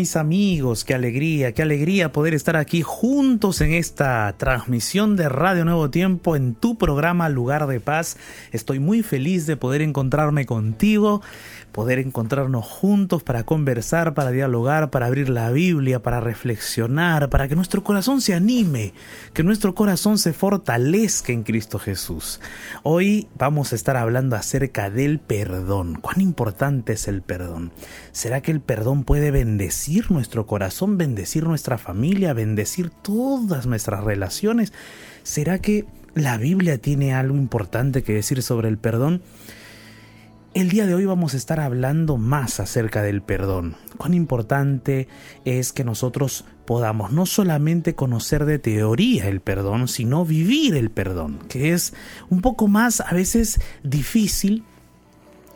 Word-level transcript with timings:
Mis 0.00 0.16
amigos, 0.16 0.86
qué 0.86 0.94
alegría, 0.94 1.52
qué 1.52 1.60
alegría 1.60 2.10
poder 2.10 2.32
estar 2.32 2.56
aquí 2.56 2.80
juntos 2.80 3.60
en 3.60 3.74
esta 3.74 4.34
transmisión 4.38 5.14
de 5.14 5.28
Radio 5.28 5.66
Nuevo 5.66 5.90
Tiempo 5.90 6.36
en 6.36 6.54
tu 6.54 6.78
programa 6.78 7.28
Lugar 7.28 7.66
de 7.66 7.80
Paz. 7.80 8.16
Estoy 8.50 8.78
muy 8.78 9.02
feliz 9.02 9.44
de 9.44 9.58
poder 9.58 9.82
encontrarme 9.82 10.46
contigo 10.46 11.20
poder 11.70 11.98
encontrarnos 11.98 12.64
juntos 12.66 13.22
para 13.22 13.44
conversar, 13.44 14.14
para 14.14 14.30
dialogar, 14.30 14.90
para 14.90 15.06
abrir 15.06 15.28
la 15.28 15.50
Biblia, 15.50 16.02
para 16.02 16.20
reflexionar, 16.20 17.30
para 17.30 17.48
que 17.48 17.56
nuestro 17.56 17.84
corazón 17.84 18.20
se 18.20 18.34
anime, 18.34 18.92
que 19.32 19.42
nuestro 19.42 19.74
corazón 19.74 20.18
se 20.18 20.32
fortalezca 20.32 21.32
en 21.32 21.42
Cristo 21.42 21.78
Jesús. 21.78 22.40
Hoy 22.82 23.28
vamos 23.38 23.72
a 23.72 23.76
estar 23.76 23.96
hablando 23.96 24.36
acerca 24.36 24.90
del 24.90 25.18
perdón. 25.20 25.98
¿Cuán 26.00 26.20
importante 26.20 26.94
es 26.94 27.08
el 27.08 27.22
perdón? 27.22 27.72
¿Será 28.12 28.40
que 28.40 28.50
el 28.50 28.60
perdón 28.60 29.04
puede 29.04 29.30
bendecir 29.30 29.89
nuestro 30.08 30.46
corazón, 30.46 30.96
bendecir 30.96 31.44
nuestra 31.44 31.78
familia, 31.78 32.32
bendecir 32.32 32.90
todas 32.90 33.66
nuestras 33.66 34.04
relaciones? 34.04 34.72
¿Será 35.22 35.58
que 35.58 35.86
la 36.14 36.38
Biblia 36.38 36.78
tiene 36.78 37.12
algo 37.12 37.36
importante 37.36 38.02
que 38.02 38.14
decir 38.14 38.42
sobre 38.42 38.68
el 38.68 38.78
perdón? 38.78 39.22
El 40.52 40.68
día 40.68 40.86
de 40.86 40.94
hoy 40.94 41.04
vamos 41.04 41.34
a 41.34 41.36
estar 41.36 41.60
hablando 41.60 42.16
más 42.16 42.58
acerca 42.58 43.02
del 43.02 43.22
perdón. 43.22 43.76
Cuán 43.96 44.14
importante 44.14 45.06
es 45.44 45.72
que 45.72 45.84
nosotros 45.84 46.44
podamos 46.66 47.12
no 47.12 47.24
solamente 47.26 47.94
conocer 47.94 48.44
de 48.44 48.58
teoría 48.58 49.28
el 49.28 49.40
perdón, 49.40 49.86
sino 49.86 50.24
vivir 50.24 50.74
el 50.74 50.90
perdón, 50.90 51.38
que 51.48 51.72
es 51.72 51.94
un 52.30 52.40
poco 52.40 52.66
más 52.66 53.00
a 53.00 53.12
veces 53.14 53.60
difícil, 53.84 54.64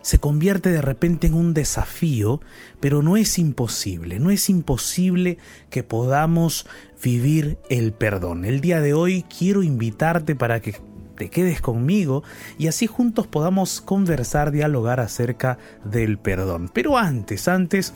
se 0.05 0.19
convierte 0.19 0.70
de 0.70 0.83
repente 0.83 1.27
en 1.27 1.34
un 1.34 1.55
desafío, 1.55 2.42
pero 2.78 3.00
no 3.00 3.16
es 3.16 3.38
imposible, 3.38 4.20
no 4.20 4.30
es 4.30 4.50
imposible 4.50 5.38
que 5.70 5.83
podamos 5.83 6.66
vivir 7.02 7.56
el 7.70 7.94
perdón. 7.94 8.44
El 8.44 8.61
día 8.61 8.83
de 8.83 8.92
hoy 8.92 9.22
quiero 9.22 9.62
invitarte 9.62 10.36
para 10.36 10.61
que 10.61 10.74
te 11.16 11.30
quedes 11.30 11.62
conmigo 11.62 12.22
y 12.58 12.66
así 12.66 12.86
juntos 12.86 13.27
podamos 13.27 13.80
conversar, 13.80 14.50
dialogar 14.50 15.00
acerca 15.00 15.56
del 15.84 16.18
perdón. 16.18 16.70
Pero 16.72 16.98
antes, 16.98 17.48
antes, 17.48 17.94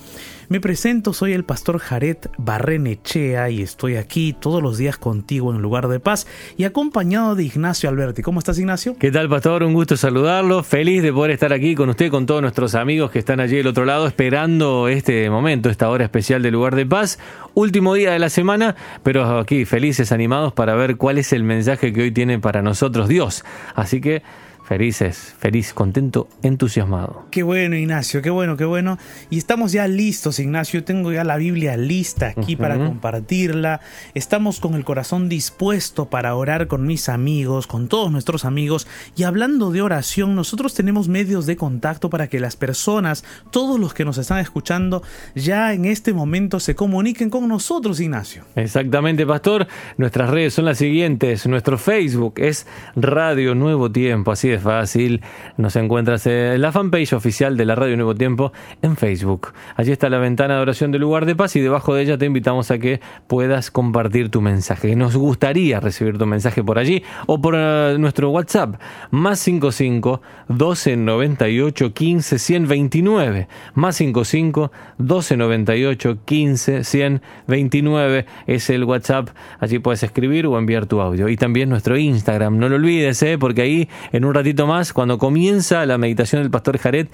me 0.48 0.60
presento, 0.60 1.12
soy 1.12 1.34
el 1.34 1.44
pastor 1.44 1.78
Jared 1.78 2.16
Barrenechea 2.38 3.50
y 3.50 3.62
estoy 3.62 3.96
aquí 3.96 4.32
todos 4.32 4.62
los 4.62 4.78
días 4.78 4.96
contigo 4.96 5.52
en 5.52 5.60
lugar 5.60 5.88
de 5.88 6.00
paz 6.00 6.26
y 6.56 6.64
acompañado 6.64 7.34
de 7.34 7.44
Ignacio 7.44 7.88
Alberti. 7.88 8.22
¿Cómo 8.22 8.38
estás, 8.38 8.58
Ignacio? 8.58 8.96
¿Qué 8.98 9.10
tal, 9.10 9.28
pastor? 9.28 9.62
Un 9.62 9.74
gusto 9.74 9.96
saludarlo. 9.96 10.62
Feliz 10.62 11.02
de 11.02 11.12
poder 11.12 11.32
estar 11.32 11.52
aquí 11.52 11.74
con 11.74 11.90
usted, 11.90 12.10
con 12.10 12.24
todos 12.24 12.40
nuestros 12.40 12.74
amigos 12.74 13.10
que 13.10 13.18
están 13.18 13.40
allí 13.40 13.56
del 13.56 13.66
otro 13.66 13.84
lado 13.84 14.06
esperando 14.06 14.88
este 14.88 15.28
momento, 15.28 15.68
esta 15.68 15.90
hora 15.90 16.04
especial 16.04 16.42
de 16.42 16.50
lugar 16.50 16.74
de 16.74 16.86
paz. 16.86 17.18
Último 17.52 17.92
día 17.94 18.12
de 18.12 18.18
la 18.18 18.30
semana, 18.30 18.74
pero 19.02 19.38
aquí 19.38 19.66
felices, 19.66 20.12
animados 20.12 20.54
para 20.54 20.74
ver 20.74 20.96
cuál 20.96 21.18
es 21.18 21.32
el 21.34 21.42
mensaje 21.42 21.92
que 21.92 22.02
hoy 22.02 22.10
tiene 22.10 22.38
para 22.38 22.62
nosotros 22.62 23.08
Dios. 23.08 23.44
Así 23.74 24.00
que 24.00 24.22
Felices, 24.68 25.34
feliz, 25.38 25.72
contento, 25.72 26.28
entusiasmado. 26.42 27.24
Qué 27.30 27.42
bueno, 27.42 27.74
Ignacio, 27.74 28.20
qué 28.20 28.28
bueno, 28.28 28.58
qué 28.58 28.66
bueno. 28.66 28.98
Y 29.30 29.38
estamos 29.38 29.72
ya 29.72 29.88
listos, 29.88 30.38
Ignacio. 30.40 30.84
Tengo 30.84 31.10
ya 31.10 31.24
la 31.24 31.38
Biblia 31.38 31.78
lista 31.78 32.34
aquí 32.36 32.54
para 32.54 32.76
compartirla. 32.76 33.80
Estamos 34.12 34.60
con 34.60 34.74
el 34.74 34.84
corazón 34.84 35.30
dispuesto 35.30 36.10
para 36.10 36.34
orar 36.34 36.66
con 36.66 36.86
mis 36.86 37.08
amigos, 37.08 37.66
con 37.66 37.88
todos 37.88 38.12
nuestros 38.12 38.44
amigos. 38.44 38.86
Y 39.16 39.22
hablando 39.22 39.70
de 39.70 39.80
oración, 39.80 40.34
nosotros 40.34 40.74
tenemos 40.74 41.08
medios 41.08 41.46
de 41.46 41.56
contacto 41.56 42.10
para 42.10 42.26
que 42.26 42.38
las 42.38 42.54
personas, 42.54 43.24
todos 43.50 43.80
los 43.80 43.94
que 43.94 44.04
nos 44.04 44.18
están 44.18 44.38
escuchando, 44.38 45.02
ya 45.34 45.72
en 45.72 45.86
este 45.86 46.12
momento 46.12 46.60
se 46.60 46.74
comuniquen 46.74 47.30
con 47.30 47.48
nosotros, 47.48 48.00
Ignacio. 48.00 48.44
Exactamente, 48.54 49.24
pastor. 49.24 49.66
Nuestras 49.96 50.28
redes 50.28 50.52
son 50.52 50.66
las 50.66 50.76
siguientes. 50.76 51.46
Nuestro 51.46 51.78
Facebook 51.78 52.34
es 52.36 52.66
Radio 52.96 53.54
Nuevo 53.54 53.90
Tiempo, 53.90 54.32
así 54.32 54.57
fácil. 54.58 55.22
Nos 55.56 55.76
encuentras 55.76 56.26
en 56.26 56.60
la 56.60 56.72
fanpage 56.72 57.12
oficial 57.12 57.56
de 57.56 57.64
la 57.64 57.74
Radio 57.74 57.96
Nuevo 57.96 58.14
Tiempo 58.14 58.52
en 58.82 58.96
Facebook. 58.96 59.52
Allí 59.76 59.92
está 59.92 60.08
la 60.08 60.18
ventana 60.18 60.56
de 60.56 60.60
oración 60.60 60.92
del 60.92 61.00
lugar 61.00 61.26
de 61.26 61.34
paz 61.34 61.56
y 61.56 61.60
debajo 61.60 61.94
de 61.94 62.02
ella 62.02 62.18
te 62.18 62.26
invitamos 62.26 62.70
a 62.70 62.78
que 62.78 63.00
puedas 63.26 63.70
compartir 63.70 64.30
tu 64.30 64.40
mensaje. 64.40 64.94
Nos 64.96 65.16
gustaría 65.16 65.80
recibir 65.80 66.18
tu 66.18 66.26
mensaje 66.26 66.62
por 66.62 66.78
allí 66.78 67.02
o 67.26 67.40
por 67.40 67.54
eh, 67.56 67.96
nuestro 67.98 68.30
WhatsApp 68.30 68.80
más 69.10 69.38
55 69.40 70.20
12 70.48 70.96
98 70.96 71.92
15 71.92 72.38
129 72.38 73.48
más 73.74 73.96
55 73.96 74.72
12 74.98 75.36
98 75.36 76.18
15 76.24 76.84
129 76.84 78.26
es 78.46 78.70
el 78.70 78.84
WhatsApp. 78.84 79.28
Allí 79.60 79.78
puedes 79.78 80.02
escribir 80.02 80.46
o 80.46 80.58
enviar 80.58 80.86
tu 80.86 81.00
audio. 81.00 81.28
Y 81.28 81.36
también 81.36 81.68
nuestro 81.68 81.96
Instagram. 81.96 82.58
No 82.58 82.68
lo 82.68 82.76
olvides, 82.76 83.22
¿eh? 83.22 83.38
porque 83.38 83.62
ahí 83.62 83.88
en 84.12 84.24
un 84.24 84.34
ratito 84.34 84.47
más, 84.66 84.92
cuando 84.92 85.18
comienza 85.18 85.84
la 85.86 85.98
meditación 85.98 86.42
del 86.42 86.50
pastor 86.50 86.78
Jared, 86.78 87.08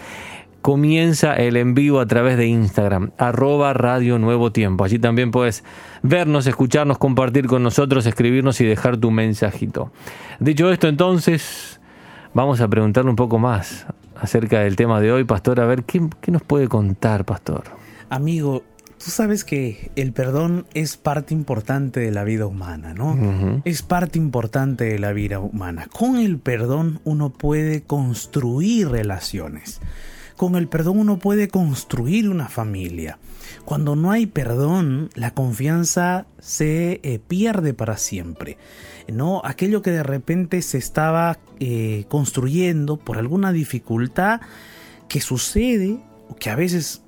comienza 0.62 1.34
el 1.34 1.56
en 1.58 1.74
vivo 1.74 2.00
a 2.00 2.06
través 2.06 2.38
de 2.38 2.46
Instagram, 2.46 3.10
arroba 3.18 3.74
Radio 3.74 4.18
Nuevo 4.18 4.50
Tiempo. 4.50 4.84
Allí 4.84 4.98
también 4.98 5.30
puedes 5.30 5.62
vernos, 6.02 6.46
escucharnos, 6.46 6.96
compartir 6.96 7.46
con 7.46 7.62
nosotros, 7.62 8.06
escribirnos 8.06 8.60
y 8.62 8.64
dejar 8.64 8.96
tu 8.96 9.10
mensajito. 9.10 9.92
Dicho 10.40 10.70
esto, 10.70 10.88
entonces, 10.88 11.80
vamos 12.32 12.62
a 12.62 12.68
preguntarle 12.68 13.10
un 13.10 13.16
poco 13.16 13.38
más 13.38 13.86
acerca 14.16 14.60
del 14.60 14.76
tema 14.76 15.00
de 15.00 15.12
hoy, 15.12 15.24
pastor. 15.24 15.60
A 15.60 15.66
ver, 15.66 15.84
¿qué, 15.84 16.08
qué 16.22 16.30
nos 16.30 16.42
puede 16.42 16.68
contar, 16.68 17.26
pastor? 17.26 17.64
Amigo, 18.08 18.62
Tú 19.04 19.10
sabes 19.10 19.44
que 19.44 19.90
el 19.96 20.14
perdón 20.14 20.66
es 20.72 20.96
parte 20.96 21.34
importante 21.34 22.00
de 22.00 22.10
la 22.10 22.24
vida 22.24 22.46
humana, 22.46 22.94
¿no? 22.94 23.60
Es 23.66 23.82
parte 23.82 24.18
importante 24.18 24.84
de 24.84 24.98
la 24.98 25.12
vida 25.12 25.40
humana. 25.40 25.88
Con 25.92 26.16
el 26.16 26.38
perdón 26.38 27.00
uno 27.04 27.30
puede 27.30 27.82
construir 27.82 28.88
relaciones. 28.88 29.82
Con 30.38 30.56
el 30.56 30.68
perdón 30.68 31.00
uno 31.00 31.18
puede 31.18 31.48
construir 31.48 32.30
una 32.30 32.48
familia. 32.48 33.18
Cuando 33.66 33.94
no 33.94 34.10
hay 34.10 34.24
perdón, 34.24 35.10
la 35.14 35.34
confianza 35.34 36.26
se 36.38 37.00
eh, 37.02 37.20
pierde 37.28 37.74
para 37.74 37.98
siempre. 37.98 38.56
¿no? 39.12 39.42
Aquello 39.44 39.82
que 39.82 39.90
de 39.90 40.02
repente 40.02 40.62
se 40.62 40.78
estaba 40.78 41.38
eh, 41.60 42.06
construyendo 42.08 42.96
por 42.96 43.18
alguna 43.18 43.52
dificultad 43.52 44.40
que 45.08 45.20
sucede, 45.20 45.98
o 46.30 46.36
que 46.36 46.48
a 46.48 46.56
veces 46.56 47.03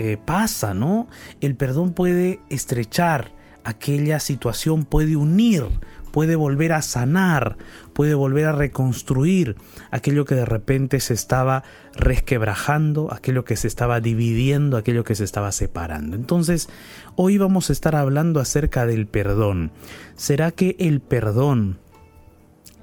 eh, 0.00 0.16
pasa, 0.16 0.74
¿no? 0.74 1.08
El 1.40 1.56
perdón 1.56 1.92
puede 1.92 2.38
estrechar 2.50 3.32
aquella 3.64 4.20
situación, 4.20 4.84
puede 4.84 5.16
unir, 5.16 5.64
puede 6.12 6.36
volver 6.36 6.72
a 6.72 6.82
sanar, 6.82 7.56
puede 7.94 8.14
volver 8.14 8.46
a 8.46 8.52
reconstruir 8.52 9.56
aquello 9.90 10.24
que 10.24 10.36
de 10.36 10.44
repente 10.44 11.00
se 11.00 11.14
estaba 11.14 11.64
resquebrajando, 11.96 13.12
aquello 13.12 13.44
que 13.44 13.56
se 13.56 13.66
estaba 13.66 14.00
dividiendo, 14.00 14.76
aquello 14.76 15.02
que 15.02 15.16
se 15.16 15.24
estaba 15.24 15.50
separando. 15.50 16.14
Entonces, 16.14 16.68
hoy 17.16 17.36
vamos 17.36 17.68
a 17.68 17.72
estar 17.72 17.96
hablando 17.96 18.38
acerca 18.38 18.86
del 18.86 19.08
perdón. 19.08 19.72
¿Será 20.14 20.52
que 20.52 20.76
el 20.78 21.00
perdón 21.00 21.80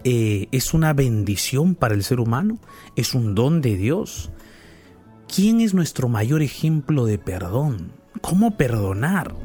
eh, 0.03 0.49
es 0.51 0.73
una 0.73 0.91
bendición 0.91 1.75
para 1.75 1.95
el 1.95 2.03
ser 2.03 2.19
humano? 2.19 2.59
¿Es 2.97 3.15
un 3.15 3.35
don 3.35 3.61
de 3.61 3.77
Dios? 3.77 4.31
¿Quién 5.33 5.59
es 5.59 5.73
nuestro 5.73 6.07
mayor 6.07 6.41
ejemplo 6.41 7.05
de 7.05 7.17
perdón? 7.17 7.91
¿Cómo 8.21 8.57
perdonar? 8.57 9.35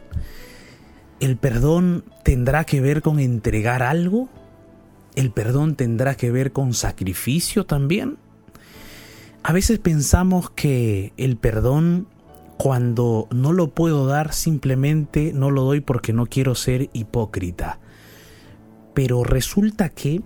¿El 1.18 1.36
perdón 1.36 2.04
tendrá 2.22 2.64
que 2.64 2.80
ver 2.80 3.02
con 3.02 3.18
entregar 3.18 3.82
algo? 3.82 4.28
¿El 5.16 5.32
perdón 5.32 5.74
tendrá 5.74 6.14
que 6.14 6.30
ver 6.30 6.52
con 6.52 6.74
sacrificio 6.74 7.66
también? 7.66 8.18
A 9.42 9.52
veces 9.52 9.78
pensamos 9.78 10.50
que 10.50 11.12
el 11.16 11.36
perdón 11.36 12.06
cuando 12.56 13.26
no 13.30 13.52
lo 13.52 13.68
puedo 13.68 14.06
dar 14.06 14.34
simplemente 14.34 15.32
no 15.34 15.50
lo 15.50 15.62
doy 15.62 15.80
porque 15.80 16.12
no 16.12 16.26
quiero 16.26 16.54
ser 16.54 16.90
hipócrita. 16.92 17.80
Pero 18.92 19.24
resulta 19.24 19.88
que 19.88 20.20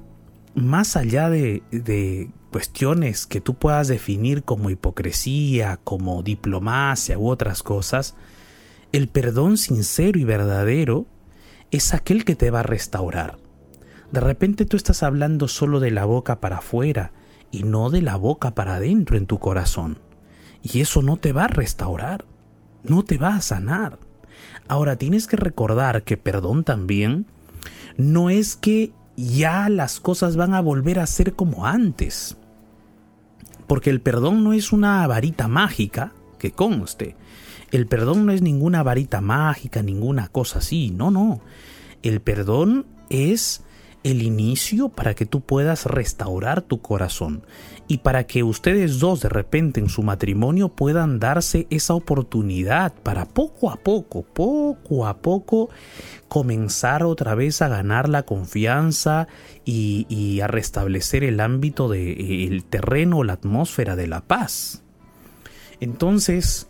más 0.54 0.96
allá 0.96 1.30
de, 1.30 1.62
de 1.70 2.30
cuestiones 2.50 3.26
que 3.26 3.40
tú 3.40 3.54
puedas 3.54 3.88
definir 3.88 4.44
como 4.44 4.70
hipocresía, 4.70 5.80
como 5.82 6.22
diplomacia 6.22 7.18
u 7.18 7.28
otras 7.28 7.62
cosas, 7.62 8.14
el 8.92 9.08
perdón 9.08 9.56
sincero 9.56 10.18
y 10.18 10.24
verdadero 10.24 11.06
es 11.72 11.94
aquel 11.94 12.24
que 12.24 12.36
te 12.36 12.50
va 12.52 12.60
a 12.60 12.64
restaurar. 12.64 13.38
De 14.12 14.20
repente 14.20 14.66
tú 14.66 14.76
estás 14.76 15.02
hablando 15.02 15.48
solo 15.48 15.80
de 15.80 15.90
la 15.90 16.04
boca 16.04 16.40
para 16.40 16.58
afuera 16.58 17.10
y 17.50 17.64
no 17.64 17.90
de 17.90 18.02
la 18.02 18.14
boca 18.14 18.54
para 18.54 18.76
adentro 18.76 19.16
en 19.16 19.26
tu 19.26 19.40
corazón. 19.40 19.98
Y 20.62 20.80
eso 20.80 21.02
no 21.02 21.16
te 21.16 21.32
va 21.32 21.46
a 21.46 21.48
restaurar, 21.48 22.24
no 22.84 23.02
te 23.02 23.18
va 23.18 23.34
a 23.34 23.40
sanar. 23.40 23.98
Ahora 24.68 24.94
tienes 24.94 25.26
que 25.26 25.36
recordar 25.36 26.04
que 26.04 26.16
perdón 26.16 26.62
también 26.62 27.26
no 27.96 28.30
es 28.30 28.54
que 28.54 28.92
ya 29.16 29.68
las 29.68 30.00
cosas 30.00 30.36
van 30.36 30.54
a 30.54 30.60
volver 30.60 30.98
a 30.98 31.06
ser 31.06 31.34
como 31.34 31.66
antes. 31.66 32.36
Porque 33.66 33.90
el 33.90 34.00
perdón 34.00 34.44
no 34.44 34.52
es 34.52 34.72
una 34.72 35.06
varita 35.06 35.48
mágica 35.48 36.12
que 36.38 36.52
conste. 36.52 37.16
El 37.70 37.86
perdón 37.86 38.26
no 38.26 38.32
es 38.32 38.42
ninguna 38.42 38.82
varita 38.82 39.20
mágica, 39.20 39.82
ninguna 39.82 40.28
cosa 40.28 40.58
así, 40.58 40.90
no, 40.90 41.10
no. 41.10 41.40
El 42.02 42.20
perdón 42.20 42.86
es 43.08 43.62
el 44.04 44.22
inicio 44.22 44.90
para 44.90 45.14
que 45.14 45.26
tú 45.26 45.40
puedas 45.40 45.86
restaurar 45.86 46.62
tu 46.62 46.80
corazón 46.80 47.42
y 47.88 47.98
para 47.98 48.26
que 48.26 48.42
ustedes 48.42 48.98
dos 48.98 49.20
de 49.20 49.28
repente 49.28 49.80
en 49.80 49.88
su 49.88 50.02
matrimonio 50.02 50.68
puedan 50.68 51.18
darse 51.18 51.66
esa 51.70 51.94
oportunidad 51.94 52.94
para 53.02 53.26
poco 53.26 53.70
a 53.70 53.76
poco, 53.76 54.22
poco 54.22 55.06
a 55.06 55.18
poco 55.18 55.70
comenzar 56.28 57.02
otra 57.02 57.34
vez 57.34 57.62
a 57.62 57.68
ganar 57.68 58.08
la 58.08 58.24
confianza 58.24 59.26
y, 59.64 60.40
a 60.40 60.46
restablecer 60.46 61.24
el 61.24 61.40
ámbito 61.40 61.88
del 61.88 62.64
terreno, 62.64 63.24
la 63.24 63.34
atmósfera 63.34 63.96
de 63.96 64.06
la 64.06 64.20
paz. 64.20 64.82
Entonces, 65.80 66.68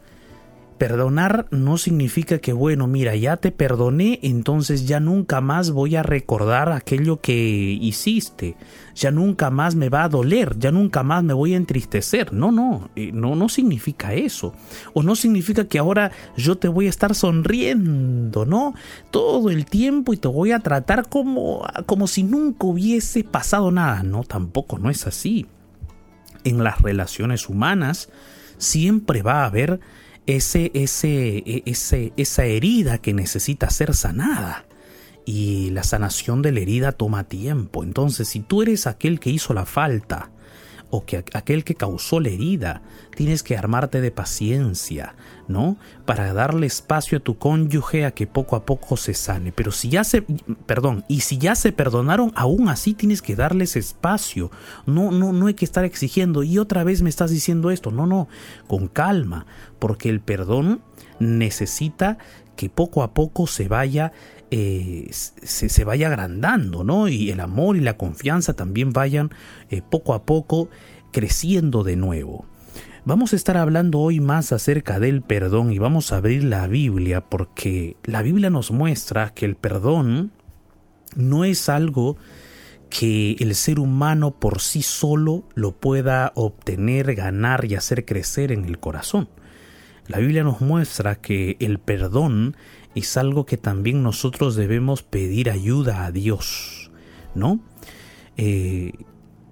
Perdonar 0.84 1.46
no 1.50 1.78
significa 1.78 2.40
que, 2.40 2.52
bueno, 2.52 2.86
mira, 2.86 3.16
ya 3.16 3.38
te 3.38 3.50
perdoné, 3.50 4.19
entonces 4.22 4.86
ya 4.86 5.00
nunca 5.00 5.40
más 5.40 5.70
voy 5.70 5.96
a 5.96 6.02
recordar 6.02 6.70
aquello 6.72 7.22
que 7.22 7.32
hiciste, 7.81 8.54
ya 8.94 9.10
nunca 9.10 9.48
más 9.48 9.76
me 9.76 9.88
va 9.88 10.04
a 10.04 10.10
doler, 10.10 10.58
ya 10.58 10.70
nunca 10.72 11.02
más 11.02 11.25
me 11.25 11.32
voy 11.32 11.54
a 11.54 11.56
entristecer. 11.56 12.34
No, 12.34 12.52
no, 12.52 12.90
eh, 12.96 13.12
no, 13.14 13.34
no 13.34 13.48
significa 13.48 14.12
eso. 14.12 14.52
O 14.92 15.02
no 15.02 15.16
significa 15.16 15.64
que 15.64 15.78
ahora 15.78 16.12
yo 16.36 16.58
te 16.58 16.69
voy 16.69 16.84
a 16.84 16.90
estar 16.90 17.14
sonriendo, 17.14 18.44
¿no? 18.44 18.75
Todo 19.10 19.48
el 19.48 19.64
tiempo 19.64 20.12
y 20.12 20.19
te 20.19 20.28
voy 20.28 20.52
a 20.52 20.58
tratar 20.58 21.08
como, 21.08 21.66
como 21.87 22.06
si 22.08 22.25
nunca 22.25 22.66
hubiese 22.66 23.25
pasado 23.25 23.70
nada. 23.70 24.02
No, 24.02 24.22
tampoco, 24.22 24.78
no 24.78 24.90
es 24.90 25.06
así. 25.06 25.46
En 26.44 26.62
las 26.62 26.82
relaciones 26.82 27.48
humanas 27.48 28.10
siempre 28.58 29.22
va 29.22 29.44
a 29.44 29.46
haber 29.46 29.80
ese, 30.26 30.71
ese, 30.75 31.38
e, 31.38 31.62
ese, 31.67 32.12
esa 32.17 32.44
herida 32.44 32.99
que 32.99 33.15
necesita 33.15 33.71
ser 33.71 33.94
sanada. 33.94 34.67
Y 35.26 35.71
la 35.71 35.85
sanación 35.85 36.43
de 36.43 36.53
la 36.53 36.61
herida 36.61 36.93
toma 36.93 37.25
tiempo. 37.25 37.82
Entonces, 37.82 38.29
si 38.29 38.41
tú 38.41 38.62
eres 38.62 38.87
aquel 38.87 39.21
que 39.21 39.31
hizo 39.31 39.55
la 39.55 39.65
falta, 39.65 40.31
o 40.90 41.04
que 41.04 41.25
aquel 41.32 41.64
que 41.64 41.75
causó 41.75 42.20
la 42.20 42.28
herida, 42.28 42.82
tienes 43.16 43.42
que 43.42 43.56
armarte 43.56 44.00
de 44.00 44.10
paciencia, 44.10 45.14
¿no? 45.48 45.76
Para 46.04 46.32
darle 46.32 46.66
espacio 46.66 47.19
a 47.19 47.20
tu 47.20 47.36
cónyuge 47.36 48.04
a 48.04 48.12
que 48.12 48.26
poco 48.26 48.56
a 48.56 48.64
poco 48.64 48.96
se 48.96 49.14
sane. 49.14 49.50
Pero 49.52 49.72
si 49.72 49.88
ya 49.88 50.04
se, 50.04 50.22
perdón, 50.66 51.04
y 51.08 51.20
si 51.20 51.38
ya 51.38 51.54
se 51.54 51.72
perdonaron, 51.72 52.32
aún 52.36 52.69
así 52.69 52.94
tienes 52.94 53.22
que 53.22 53.36
darles 53.36 53.76
espacio. 53.76 54.50
No, 54.86 55.10
no, 55.10 55.32
no 55.32 55.46
hay 55.48 55.54
que 55.54 55.64
estar 55.64 55.84
exigiendo. 55.84 56.42
Y 56.42 56.58
otra 56.58 56.84
vez 56.84 57.02
me 57.02 57.10
estás 57.10 57.30
diciendo 57.30 57.70
esto. 57.70 57.90
No, 57.90 58.06
no, 58.06 58.28
con 58.66 58.88
calma, 58.88 59.46
porque 59.78 60.10
el 60.10 60.20
perdón 60.20 60.82
necesita 61.19 62.19
que 62.56 62.69
poco 62.70 63.02
a 63.02 63.14
poco 63.14 63.46
se 63.46 63.69
vaya 63.69 64.12
eh, 64.56 65.08
se, 65.10 65.84
vaya 65.84 66.06
agrandando, 66.06 66.84
¿no? 66.84 67.08
Y 67.08 67.30
el 67.30 67.40
amor 67.40 67.76
y 67.76 67.80
la 67.80 67.96
confianza 67.96 68.54
también 68.54 68.92
vayan 68.92 69.30
eh, 69.68 69.82
poco 69.82 70.14
a 70.14 70.22
poco 70.22 70.68
creciendo 71.10 71.82
de 71.82 71.96
nuevo. 71.96 72.46
Vamos 73.04 73.32
a 73.32 73.36
estar 73.36 73.56
hablando 73.56 73.98
hoy 73.98 74.20
más 74.20 74.52
acerca 74.52 75.00
del 75.00 75.22
perdón 75.22 75.72
y 75.72 75.80
vamos 75.80 76.12
a 76.12 76.18
abrir 76.18 76.44
la 76.44 76.68
Biblia 76.68 77.20
porque 77.20 77.96
la 78.04 78.22
Biblia 78.22 78.48
nos 78.48 78.70
muestra 78.70 79.34
que 79.34 79.44
el 79.44 79.56
perdón 79.56 80.30
no 81.16 81.44
es 81.44 81.68
algo 81.68 82.16
que 82.90 83.32
el 83.40 83.56
ser 83.56 83.80
humano 83.80 84.38
por 84.38 84.60
sí 84.60 84.82
solo 84.82 85.48
lo 85.56 85.72
pueda 85.72 86.30
obtener, 86.36 87.16
ganar 87.16 87.64
y 87.64 87.74
hacer 87.74 88.04
crecer 88.04 88.52
en 88.52 88.66
el 88.66 88.78
corazón. 88.78 89.28
La 90.06 90.18
Biblia 90.18 90.44
nos 90.44 90.60
muestra 90.60 91.16
que 91.16 91.56
el 91.60 91.78
perdón 91.78 92.56
es 92.94 93.16
algo 93.16 93.46
que 93.46 93.56
también 93.56 94.02
nosotros 94.02 94.54
debemos 94.54 95.02
pedir 95.02 95.50
ayuda 95.50 96.04
a 96.04 96.12
Dios, 96.12 96.90
¿no? 97.34 97.60
Eh, 98.36 98.92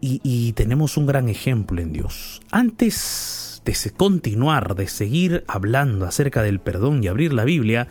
y, 0.04 0.52
tenemos 0.54 0.96
un 0.96 1.06
gran 1.06 1.28
ejemplo 1.28 1.81
en 1.81 1.93
Dios. 1.93 2.40
Antes 2.50 3.62
de 3.64 3.90
continuar, 3.96 4.75
de 4.75 4.88
seguir 4.88 5.44
hablando 5.46 6.06
acerca 6.06 6.43
del 6.43 6.58
perdón 6.58 7.04
y 7.04 7.06
abrir 7.06 7.32
la 7.32 7.44
Biblia, 7.44 7.87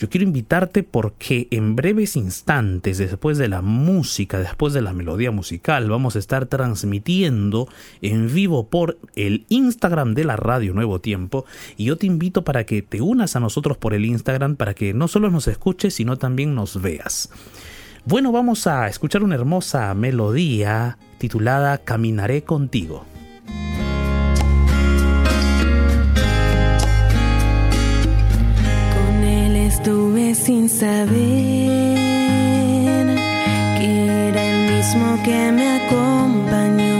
yo 0.00 0.08
quiero 0.08 0.26
invitarte 0.26 0.82
porque 0.82 1.46
en 1.50 1.76
breves 1.76 2.16
instantes, 2.16 2.96
después 2.96 3.36
de 3.36 3.48
la 3.48 3.60
música, 3.60 4.38
después 4.38 4.72
de 4.72 4.80
la 4.80 4.94
melodía 4.94 5.30
musical, 5.30 5.90
vamos 5.90 6.16
a 6.16 6.18
estar 6.20 6.46
transmitiendo 6.46 7.68
en 8.00 8.32
vivo 8.32 8.66
por 8.68 8.96
el 9.14 9.44
Instagram 9.50 10.14
de 10.14 10.24
la 10.24 10.36
radio 10.36 10.72
Nuevo 10.72 11.02
Tiempo. 11.02 11.44
Y 11.76 11.84
yo 11.84 11.98
te 11.98 12.06
invito 12.06 12.44
para 12.44 12.64
que 12.64 12.80
te 12.80 13.02
unas 13.02 13.36
a 13.36 13.40
nosotros 13.40 13.76
por 13.76 13.92
el 13.92 14.06
Instagram 14.06 14.56
para 14.56 14.72
que 14.72 14.94
no 14.94 15.06
solo 15.06 15.30
nos 15.30 15.46
escuches, 15.48 15.92
sino 15.92 16.16
también 16.16 16.54
nos 16.54 16.80
veas. 16.80 17.28
Bueno, 18.06 18.32
vamos 18.32 18.66
a 18.66 18.88
escuchar 18.88 19.22
una 19.22 19.34
hermosa 19.34 19.92
melodía 19.92 20.96
titulada 21.18 21.76
Caminaré 21.76 22.42
contigo. 22.42 23.04
Sin 30.40 30.68
saber 30.70 31.10
que 33.78 34.28
era 34.28 34.42
el 34.42 34.72
mismo 34.74 35.18
que 35.22 35.52
me 35.52 35.66
acompañó. 35.80 36.90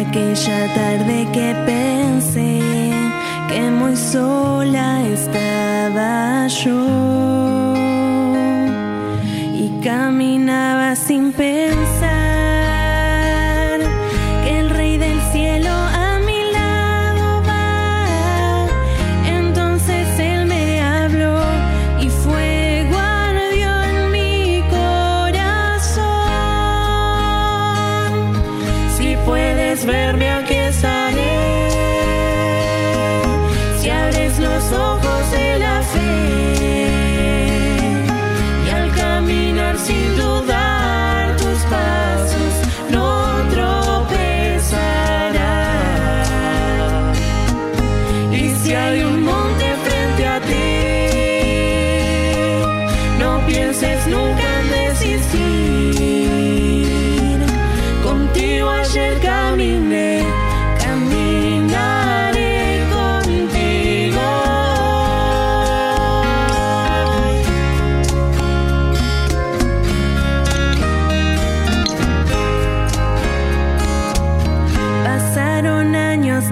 Aquella 0.00 0.74
tarde 0.74 1.26
que 1.32 1.54
pensé 1.66 2.60
que 3.48 3.60
muy 3.70 3.96
sola 3.96 5.02
estaba 5.08 6.46
yo 6.46 7.74
y 9.62 9.80
caminaba 9.82 10.94
sin 10.94 11.32
pensar 11.32 12.35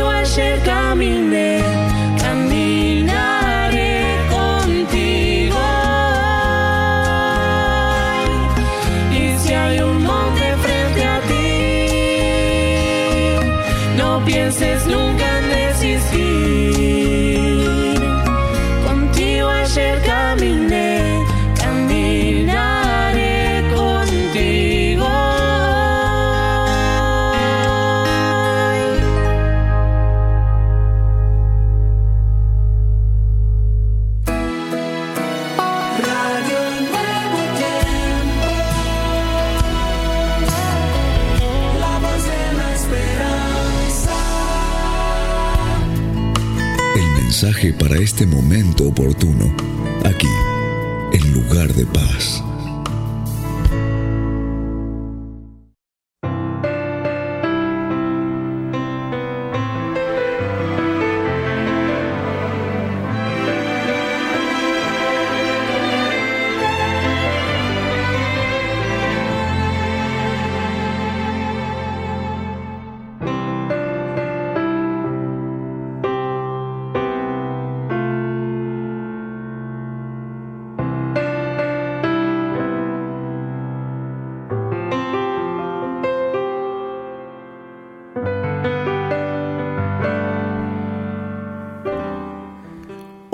Contigo 0.00 0.08
ayer 0.08 0.58
caminé, 0.62 1.49
para 47.90 48.02
este 48.02 48.24
momento 48.24 48.84
oportuno, 48.84 49.52
aquí, 50.04 50.28
en 51.12 51.32
lugar 51.32 51.74
de 51.74 51.84
paz. 51.86 52.40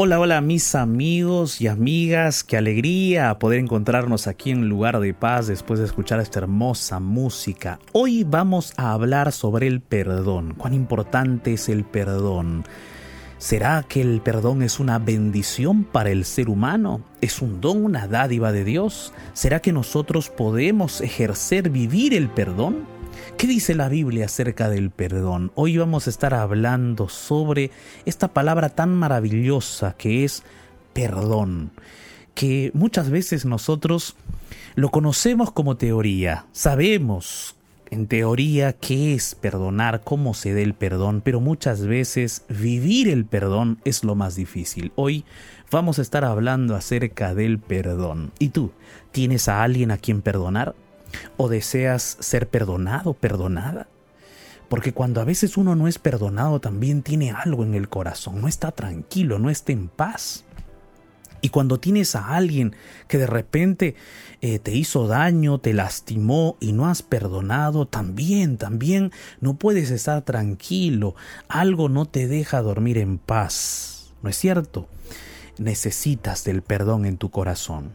Hola, 0.06 0.20
hola 0.20 0.40
mis 0.40 0.76
amigos 0.76 1.60
y 1.60 1.66
amigas, 1.66 2.44
qué 2.44 2.56
alegría 2.56 3.40
poder 3.40 3.58
encontrarnos 3.58 4.28
aquí 4.28 4.52
en 4.52 4.68
Lugar 4.68 5.00
de 5.00 5.12
Paz 5.12 5.48
después 5.48 5.80
de 5.80 5.84
escuchar 5.84 6.20
esta 6.20 6.38
hermosa 6.38 7.00
música. 7.00 7.80
Hoy 7.90 8.22
vamos 8.22 8.72
a 8.76 8.92
hablar 8.92 9.32
sobre 9.32 9.66
el 9.66 9.80
perdón, 9.80 10.54
cuán 10.56 10.74
importante 10.74 11.54
es 11.54 11.68
el 11.68 11.82
perdón. 11.82 12.62
¿Será 13.38 13.82
que 13.82 14.00
el 14.00 14.20
perdón 14.20 14.62
es 14.62 14.78
una 14.78 15.00
bendición 15.00 15.82
para 15.82 16.10
el 16.10 16.24
ser 16.24 16.50
humano? 16.50 17.00
¿Es 17.20 17.42
un 17.42 17.60
don, 17.60 17.84
una 17.84 18.06
dádiva 18.06 18.52
de 18.52 18.62
Dios? 18.62 19.12
¿Será 19.32 19.58
que 19.58 19.72
nosotros 19.72 20.30
podemos 20.30 21.00
ejercer, 21.00 21.68
vivir 21.68 22.14
el 22.14 22.28
perdón? 22.28 22.95
¿Qué 23.38 23.46
dice 23.46 23.74
la 23.74 23.90
Biblia 23.90 24.24
acerca 24.24 24.70
del 24.70 24.90
perdón? 24.90 25.52
Hoy 25.56 25.76
vamos 25.76 26.06
a 26.06 26.10
estar 26.10 26.32
hablando 26.32 27.10
sobre 27.10 27.70
esta 28.06 28.28
palabra 28.28 28.70
tan 28.70 28.94
maravillosa 28.94 29.94
que 29.98 30.24
es 30.24 30.42
perdón, 30.94 31.70
que 32.34 32.70
muchas 32.72 33.10
veces 33.10 33.44
nosotros 33.44 34.16
lo 34.74 34.88
conocemos 34.88 35.52
como 35.52 35.76
teoría, 35.76 36.46
sabemos 36.52 37.56
en 37.90 38.06
teoría 38.06 38.72
qué 38.72 39.12
es 39.12 39.34
perdonar, 39.34 40.00
cómo 40.02 40.32
se 40.32 40.54
dé 40.54 40.62
el 40.62 40.72
perdón, 40.72 41.20
pero 41.22 41.38
muchas 41.38 41.86
veces 41.86 42.42
vivir 42.48 43.06
el 43.06 43.26
perdón 43.26 43.78
es 43.84 44.02
lo 44.02 44.14
más 44.14 44.34
difícil. 44.34 44.92
Hoy 44.96 45.26
vamos 45.70 45.98
a 45.98 46.02
estar 46.02 46.24
hablando 46.24 46.74
acerca 46.74 47.34
del 47.34 47.58
perdón. 47.58 48.32
¿Y 48.38 48.48
tú? 48.48 48.72
¿Tienes 49.12 49.46
a 49.48 49.62
alguien 49.62 49.90
a 49.90 49.98
quien 49.98 50.22
perdonar? 50.22 50.74
¿O 51.36 51.48
deseas 51.48 52.16
ser 52.20 52.48
perdonado, 52.48 53.14
perdonada? 53.14 53.88
Porque 54.68 54.92
cuando 54.92 55.20
a 55.20 55.24
veces 55.24 55.56
uno 55.56 55.76
no 55.76 55.86
es 55.86 55.98
perdonado 55.98 56.60
también 56.60 57.02
tiene 57.02 57.30
algo 57.30 57.62
en 57.62 57.74
el 57.74 57.88
corazón, 57.88 58.40
no 58.40 58.48
está 58.48 58.72
tranquilo, 58.72 59.38
no 59.38 59.50
está 59.50 59.72
en 59.72 59.88
paz. 59.88 60.44
Y 61.40 61.50
cuando 61.50 61.78
tienes 61.78 62.16
a 62.16 62.34
alguien 62.34 62.74
que 63.06 63.18
de 63.18 63.26
repente 63.26 63.94
eh, 64.40 64.58
te 64.58 64.74
hizo 64.74 65.06
daño, 65.06 65.58
te 65.58 65.74
lastimó 65.74 66.56
y 66.58 66.72
no 66.72 66.86
has 66.86 67.02
perdonado, 67.02 67.86
también, 67.86 68.56
también 68.56 69.12
no 69.40 69.54
puedes 69.54 69.90
estar 69.90 70.22
tranquilo. 70.22 71.14
Algo 71.46 71.88
no 71.88 72.06
te 72.06 72.26
deja 72.26 72.62
dormir 72.62 72.98
en 72.98 73.18
paz. 73.18 74.12
¿No 74.22 74.30
es 74.30 74.36
cierto? 74.36 74.88
Necesitas 75.58 76.42
del 76.42 76.62
perdón 76.62 77.06
en 77.06 77.16
tu 77.16 77.30
corazón. 77.30 77.92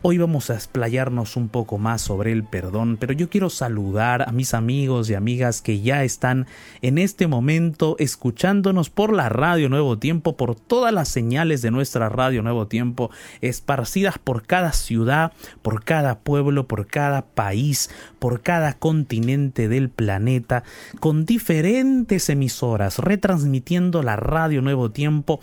Hoy 0.00 0.16
vamos 0.16 0.48
a 0.48 0.54
explayarnos 0.54 1.36
un 1.36 1.48
poco 1.48 1.76
más 1.76 2.02
sobre 2.02 2.30
el 2.30 2.44
perdón, 2.44 2.98
pero 3.00 3.12
yo 3.12 3.28
quiero 3.28 3.50
saludar 3.50 4.28
a 4.28 4.30
mis 4.30 4.54
amigos 4.54 5.10
y 5.10 5.14
amigas 5.14 5.60
que 5.60 5.80
ya 5.80 6.04
están 6.04 6.46
en 6.82 6.98
este 6.98 7.26
momento 7.26 7.96
escuchándonos 7.98 8.90
por 8.90 9.12
la 9.12 9.28
radio 9.28 9.68
Nuevo 9.68 9.98
Tiempo, 9.98 10.36
por 10.36 10.54
todas 10.54 10.94
las 10.94 11.08
señales 11.08 11.62
de 11.62 11.72
nuestra 11.72 12.08
radio 12.10 12.42
Nuevo 12.42 12.68
Tiempo, 12.68 13.10
esparcidas 13.40 14.18
por 14.18 14.46
cada 14.46 14.72
ciudad, 14.72 15.32
por 15.62 15.82
cada 15.82 16.20
pueblo, 16.20 16.68
por 16.68 16.86
cada 16.86 17.22
país, 17.22 17.90
por 18.20 18.40
cada 18.40 18.74
continente 18.74 19.66
del 19.66 19.90
planeta, 19.90 20.62
con 21.00 21.26
diferentes 21.26 22.28
emisoras, 22.28 23.00
retransmitiendo 23.00 24.04
la 24.04 24.14
radio 24.14 24.62
Nuevo 24.62 24.92
Tiempo. 24.92 25.40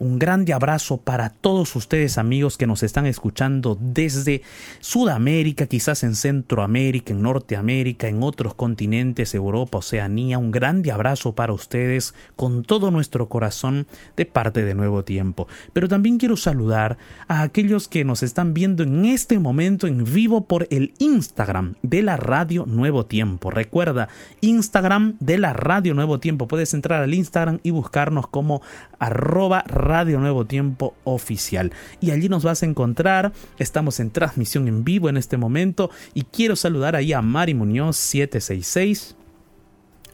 Un 0.00 0.20
grande 0.20 0.52
abrazo 0.52 0.98
para 0.98 1.30
todos 1.30 1.74
ustedes 1.74 2.18
amigos 2.18 2.56
que 2.56 2.68
nos 2.68 2.84
están 2.84 3.04
escuchando 3.06 3.76
desde 3.80 4.42
Sudamérica, 4.78 5.66
quizás 5.66 6.04
en 6.04 6.14
Centroamérica, 6.14 7.12
en 7.12 7.22
Norteamérica, 7.22 8.06
en 8.06 8.22
otros 8.22 8.54
continentes, 8.54 9.34
Europa, 9.34 9.78
Oceanía. 9.78 10.38
Un 10.38 10.52
grande 10.52 10.92
abrazo 10.92 11.34
para 11.34 11.52
ustedes 11.52 12.14
con 12.36 12.62
todo 12.62 12.92
nuestro 12.92 13.28
corazón 13.28 13.88
de 14.16 14.24
parte 14.24 14.64
de 14.64 14.74
Nuevo 14.74 15.02
Tiempo. 15.02 15.48
Pero 15.72 15.88
también 15.88 16.18
quiero 16.18 16.36
saludar 16.36 16.96
a 17.26 17.42
aquellos 17.42 17.88
que 17.88 18.04
nos 18.04 18.22
están 18.22 18.54
viendo 18.54 18.84
en 18.84 19.04
este 19.04 19.40
momento 19.40 19.88
en 19.88 20.04
vivo 20.04 20.44
por 20.44 20.68
el 20.70 20.94
Instagram 20.98 21.74
de 21.82 22.02
la 22.02 22.16
Radio 22.16 22.66
Nuevo 22.66 23.06
Tiempo. 23.06 23.50
Recuerda, 23.50 24.08
Instagram 24.42 25.16
de 25.18 25.38
la 25.38 25.54
Radio 25.54 25.94
Nuevo 25.94 26.20
Tiempo. 26.20 26.46
Puedes 26.46 26.72
entrar 26.72 27.02
al 27.02 27.14
Instagram 27.14 27.58
y 27.64 27.72
buscarnos 27.72 28.28
como 28.28 28.62
arroba 29.00 29.64
Nuevo 29.88 30.44
Tiempo 30.44 30.94
oficial. 31.04 31.72
Y 32.00 32.10
allí 32.10 32.28
nos 32.28 32.44
vas 32.44 32.62
a 32.62 32.66
encontrar. 32.66 33.32
Estamos 33.58 34.00
en 34.00 34.10
transmisión 34.10 34.68
en 34.68 34.84
vivo 34.84 35.08
en 35.08 35.16
este 35.16 35.36
momento. 35.36 35.90
Y 36.14 36.22
quiero 36.24 36.56
saludar 36.56 36.94
ahí 36.94 37.12
a 37.12 37.22
Mari 37.22 37.54
Muñoz 37.54 37.96
766 37.96 39.16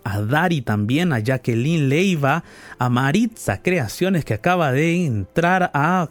a 0.07 0.21
Dari 0.21 0.61
también, 0.61 1.14
a 1.14 1.19
Jacqueline 1.19 1.88
Leiva, 1.88 2.45
a 2.78 2.88
Maritza 2.90 3.62
Creaciones 3.62 4.26
que 4.26 4.35
acaba 4.35 4.71
de 4.71 5.07
entrar 5.07 5.71
a 5.73 6.11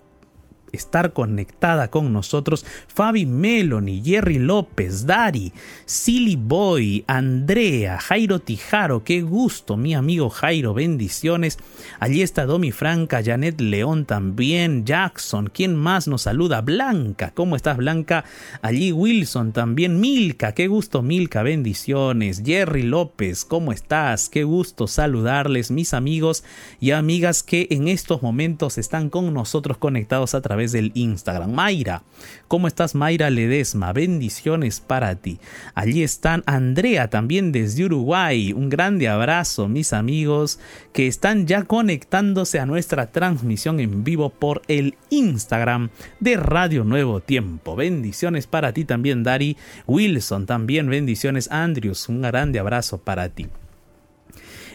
estar 0.74 1.14
conectada 1.14 1.90
con 1.90 2.12
nosotros, 2.12 2.66
Fabi 2.88 3.26
Meloni, 3.26 4.02
Jerry 4.04 4.40
López, 4.40 5.06
Dari, 5.06 5.54
Silly 5.86 6.36
Boy, 6.36 7.06
Andrea, 7.08 8.00
Jairo 8.00 8.40
Tijaro, 8.40 9.04
qué 9.04 9.22
gusto, 9.22 9.78
mi 9.78 9.94
amigo 9.94 10.30
Jairo, 10.30 10.74
bendiciones. 10.74 11.60
Allí 12.00 12.22
está 12.22 12.46
Domi 12.46 12.72
Franca, 12.72 13.24
Janet 13.24 13.62
León 13.62 14.06
también, 14.06 14.84
Jackson, 14.84 15.50
¿quién 15.54 15.76
más 15.76 16.08
nos 16.08 16.24
saluda? 16.24 16.62
Blanca, 16.62 17.32
¿cómo 17.36 17.56
estás 17.56 17.78
Blanca? 17.78 18.26
Allí 18.62 18.92
Wilson 18.92 19.54
también, 19.54 20.00
Milka, 20.00 20.54
qué 20.54 20.68
gusto 20.68 21.02
Milka, 21.04 21.44
bendiciones. 21.44 22.42
Jerry 22.44 22.84
López, 22.84 23.46
¿cómo 23.46 23.72
estás? 23.72 24.28
Qué 24.28 24.44
gusto 24.44 24.88
saludarles, 24.88 25.70
mis 25.70 25.94
amigos 25.94 26.44
y 26.80 26.92
amigas 26.92 27.44
que 27.44 27.68
en 27.70 27.88
estos 27.88 28.24
momentos 28.24 28.80
están 28.80 29.10
con 29.10 29.34
nosotros 29.34 29.78
conectados 29.78 30.34
a 30.34 30.42
través 30.42 30.63
través 30.64 30.72
del 30.72 30.92
Instagram. 30.94 31.52
Mayra, 31.52 32.04
¿cómo 32.48 32.68
estás 32.68 32.96
Mayra 32.96 33.30
Ledesma? 33.30 33.92
Bendiciones 33.92 34.80
para 34.80 35.16
ti. 35.16 35.40
Allí 35.76 36.04
están 36.04 36.44
Andrea 36.46 37.10
también 37.10 37.52
desde 37.52 37.86
Uruguay. 37.86 38.54
Un 38.54 38.70
grande 38.70 39.10
abrazo, 39.10 39.68
mis 39.68 39.94
amigos, 39.94 40.60
que 40.94 41.08
están 41.08 41.48
ya 41.48 41.64
conectándose 41.64 42.60
a 42.60 42.66
nuestra 42.66 43.08
transmisión 43.08 43.80
en 43.80 44.04
vivo 44.04 44.30
por 44.30 44.62
el 44.68 44.96
Instagram 45.10 45.90
de 46.20 46.38
Radio 46.38 46.84
Nuevo 46.84 47.20
Tiempo. 47.20 47.76
Bendiciones 47.76 48.48
para 48.48 48.72
ti 48.72 48.86
también, 48.86 49.24
Dari. 49.24 49.58
Wilson, 49.88 50.46
también 50.46 50.90
bendiciones. 50.90 51.50
Andrews, 51.52 52.08
un 52.10 52.22
grande 52.22 52.60
abrazo 52.60 53.00
para 53.00 53.30
ti. 53.30 53.48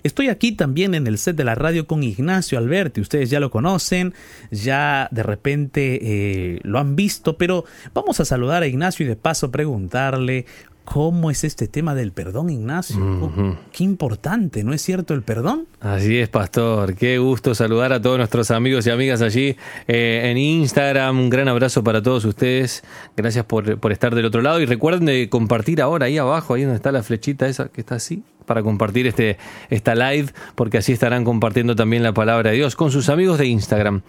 Estoy 0.03 0.29
aquí 0.29 0.53
también 0.53 0.95
en 0.95 1.07
el 1.07 1.19
set 1.19 1.37
de 1.37 1.45
la 1.45 1.55
radio 1.55 1.87
con 1.87 2.03
Ignacio 2.03 2.59
Alberti. 2.59 3.01
Ustedes 3.01 3.31
ya 3.31 3.41
lo 3.41 3.51
conocen, 3.51 4.15
ya 4.51 5.09
de 5.11 5.23
repente 5.23 5.99
eh, 6.03 6.61
lo 6.63 6.79
han 6.79 6.97
visto, 6.97 7.37
pero 7.37 7.65
vamos 7.95 8.21
a 8.21 8.25
saludar 8.25 8.63
a 8.63 8.67
Ignacio 8.67 9.05
y 9.05 9.09
de 9.09 9.17
paso 9.17 9.51
preguntarle 9.51 10.47
cómo 10.91 11.31
es 11.31 11.45
este 11.45 11.69
tema 11.69 11.95
del 11.95 12.13
perdón, 12.13 12.49
Ignacio. 12.49 13.31
Qué 13.73 13.85
importante, 13.85 14.65
¿no 14.65 14.73
es 14.73 14.81
cierto 14.81 15.13
el 15.13 15.21
perdón? 15.21 15.67
Así 15.83 16.17
es, 16.17 16.31
Pastor. 16.31 16.95
Qué 16.95 17.19
gusto 17.19 17.55
saludar 17.55 17.93
a 17.93 18.01
todos 18.01 18.17
nuestros 18.17 18.51
amigos 18.51 18.87
y 18.87 18.91
amigas 18.91 19.21
allí 19.21 19.55
eh, 19.87 20.23
en 20.25 20.39
Instagram. 20.39 21.19
Un 21.19 21.29
gran 21.29 21.47
abrazo 21.47 21.85
para 21.85 22.03
todos 22.03 22.25
ustedes. 22.25 22.85
Gracias 23.15 23.45
por, 23.45 23.79
por 23.79 23.93
estar 23.93 24.15
del 24.15 24.25
otro 24.25 24.41
lado. 24.41 24.63
Y 24.63 24.65
recuerden 24.65 25.05
de 25.05 25.29
compartir 25.29 25.83
ahora 25.83 26.07
ahí 26.07 26.17
abajo, 26.17 26.55
ahí 26.55 26.63
donde 26.63 26.77
está 26.77 26.91
la 26.91 27.03
flechita 27.03 27.47
esa 27.47 27.69
que 27.69 27.83
está 27.83 27.97
así, 27.97 28.23
para 28.47 28.63
compartir 28.63 29.07
este, 29.07 29.37
esta 29.69 29.95
live, 29.95 30.31
porque 30.55 30.79
así 30.79 30.93
estarán 30.93 31.23
compartiendo 31.23 31.77
también 31.77 32.03
la 32.03 32.15
palabra 32.15 32.49
de 32.49 32.57
Dios 32.57 32.77
con 32.77 32.91
sus 32.91 33.11
amigos 33.11 33.37
de 33.37 33.45
Instagram. 33.45 34.01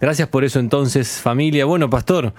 Gracias 0.00 0.28
por 0.28 0.44
eso 0.44 0.60
entonces, 0.60 1.20
familia. 1.20 1.64
Bueno, 1.64 1.90
Pastor. 1.90 2.32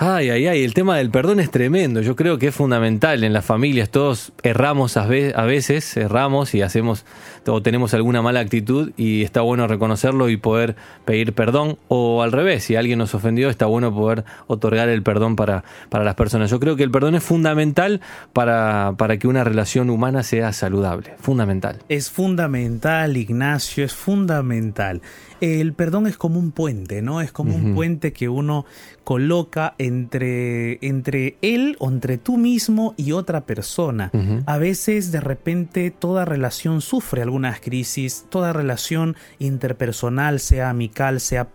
Ay, 0.00 0.30
ay, 0.30 0.46
ay, 0.46 0.62
el 0.62 0.74
tema 0.74 0.96
del 0.96 1.10
perdón 1.10 1.40
es 1.40 1.50
tremendo. 1.50 2.00
Yo 2.02 2.14
creo 2.14 2.38
que 2.38 2.46
es 2.46 2.54
fundamental 2.54 3.24
en 3.24 3.32
las 3.32 3.44
familias. 3.44 3.90
Todos 3.90 4.32
erramos 4.44 4.96
a 4.96 5.06
ve- 5.08 5.32
a 5.34 5.42
veces, 5.42 5.96
erramos 5.96 6.54
y 6.54 6.62
hacemos 6.62 7.04
o 7.48 7.62
tenemos 7.62 7.94
alguna 7.94 8.22
mala 8.22 8.38
actitud 8.38 8.92
y 8.96 9.24
está 9.24 9.40
bueno 9.40 9.66
reconocerlo 9.66 10.28
y 10.28 10.36
poder 10.36 10.76
pedir 11.04 11.32
perdón. 11.32 11.78
O 11.88 12.22
al 12.22 12.30
revés, 12.30 12.62
si 12.62 12.76
alguien 12.76 13.00
nos 13.00 13.12
ofendió, 13.16 13.50
está 13.50 13.66
bueno 13.66 13.92
poder 13.92 14.24
otorgar 14.46 14.88
el 14.88 15.02
perdón 15.02 15.34
para, 15.34 15.64
para 15.88 16.04
las 16.04 16.14
personas. 16.14 16.48
Yo 16.48 16.60
creo 16.60 16.76
que 16.76 16.84
el 16.84 16.92
perdón 16.92 17.16
es 17.16 17.24
fundamental 17.24 18.00
para, 18.32 18.94
para 18.98 19.16
que 19.16 19.26
una 19.26 19.42
relación 19.42 19.90
humana 19.90 20.22
sea 20.22 20.52
saludable. 20.52 21.14
Fundamental. 21.18 21.78
Es 21.88 22.08
fundamental, 22.08 23.16
Ignacio, 23.16 23.84
es 23.84 23.94
fundamental. 23.94 25.02
El 25.40 25.72
perdón 25.72 26.06
es 26.06 26.16
como 26.16 26.38
un 26.38 26.50
puente, 26.50 27.02
¿no? 27.02 27.20
Es 27.20 27.32
como 27.32 27.54
un 27.54 27.74
puente 27.74 28.12
que 28.12 28.28
uno 28.28 28.66
coloca 29.04 29.74
entre, 29.78 30.78
entre 30.86 31.36
él 31.42 31.76
o 31.78 31.88
entre 31.88 32.18
tú 32.18 32.36
mismo 32.36 32.94
y 32.96 33.12
otra 33.12 33.42
persona. 33.46 34.10
A 34.46 34.58
veces 34.58 35.12
de 35.12 35.20
repente 35.20 35.90
toda 35.90 36.24
relación 36.24 36.80
sufre 36.80 37.22
algunas 37.22 37.60
crisis, 37.60 38.26
toda 38.28 38.52
relación 38.52 39.16
interpersonal, 39.38 40.40
sea 40.40 40.70
amical, 40.70 41.20
sea 41.20 41.48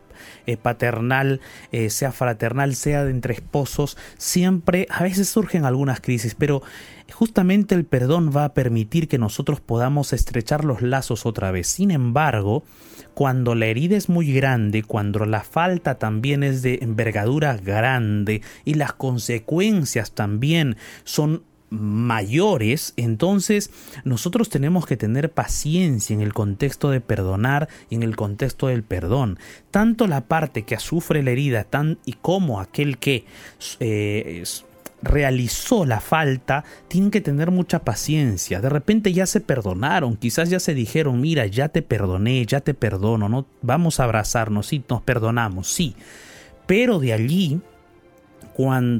eh, 0.46 0.58
paternal, 0.58 1.41
eh, 1.72 1.89
sea 1.89 2.12
fraternal, 2.12 2.76
sea 2.76 3.04
de 3.04 3.12
entre 3.12 3.34
esposos, 3.34 3.98
siempre, 4.17 4.88
a 4.89 5.04
veces 5.04 5.30
surgen 5.30 5.65
algunas 5.65 6.02
crisis, 6.02 6.36
pero 6.36 6.62
justamente 7.12 7.76
el 7.76 7.86
perdón 7.86 8.32
va 8.36 8.46
a 8.46 8.54
permitir 8.54 9.08
que 9.08 9.17
nosotros 9.17 9.60
podamos 9.60 10.13
estrechar 10.13 10.65
los 10.65 10.82
lazos 10.82 11.26
otra 11.26 11.52
vez. 11.52 11.67
Sin 11.67 11.91
embargo, 11.91 12.63
cuando 13.13 13.56
la 13.56 13.67
herida 13.67 13.97
es 13.97 14.10
muy 14.10 14.32
grande, 14.34 14.84
cuando 14.84 15.26
la 15.26 15.41
falta 15.41 15.95
también 15.95 16.43
es 16.43 16.62
de 16.62 16.80
envergadura 16.82 17.58
grande 17.58 18.41
y 18.65 18.73
las 18.76 18.93
consecuencias 18.93 20.12
también 20.12 20.78
son 21.04 21.43
mayores, 21.73 22.93
entonces 22.97 23.71
nosotros 24.04 24.49
tenemos 24.49 24.86
que 24.86 24.95
tener 24.95 25.32
paciencia 25.32 26.13
en 26.13 26.21
el 26.21 26.34
contexto 26.34 26.91
de 26.91 27.02
perdonar 27.02 27.67
y 27.89 27.95
en 27.95 28.04
el 28.04 28.15
contexto 28.15 28.67
del 28.67 28.84
perdón. 28.84 29.39
Tanto 29.71 30.06
la 30.08 30.21
parte 30.21 30.63
que 30.63 30.78
sufre 30.78 31.23
la 31.23 31.32
herida 31.32 31.63
tan, 31.63 31.97
y 32.06 32.13
como 32.13 32.60
aquel 32.60 32.99
que 32.99 33.26
eh, 33.80 34.43
realizó 35.04 35.86
la 35.86 36.00
falta, 36.00 36.63
tienen 36.88 37.12
que 37.12 37.22
tener 37.22 37.52
mucha 37.52 37.80
paciencia. 37.80 38.62
De 38.62 38.70
repente 38.70 39.13
ya 39.13 39.26
se 39.26 39.42
perdonaron, 39.42 40.16
quizás 40.16 40.50
ya 40.50 40.60
se 40.60 40.74
dijeron, 40.74 41.22
mira, 41.22 41.46
ya 41.46 41.70
te 41.70 41.82
perdoné, 41.82 42.46
ya 42.46 42.62
te 42.62 42.74
perdono, 42.74 43.30
no 43.30 43.46
vamos 43.62 44.00
a 44.00 44.06
abrazarnos, 44.06 44.68
sí, 44.68 44.84
nos 44.89 45.02
perdonamos, 45.02 45.68
sí. 45.68 45.96
Pero 46.66 47.00
de 47.00 47.13
allí 47.13 47.62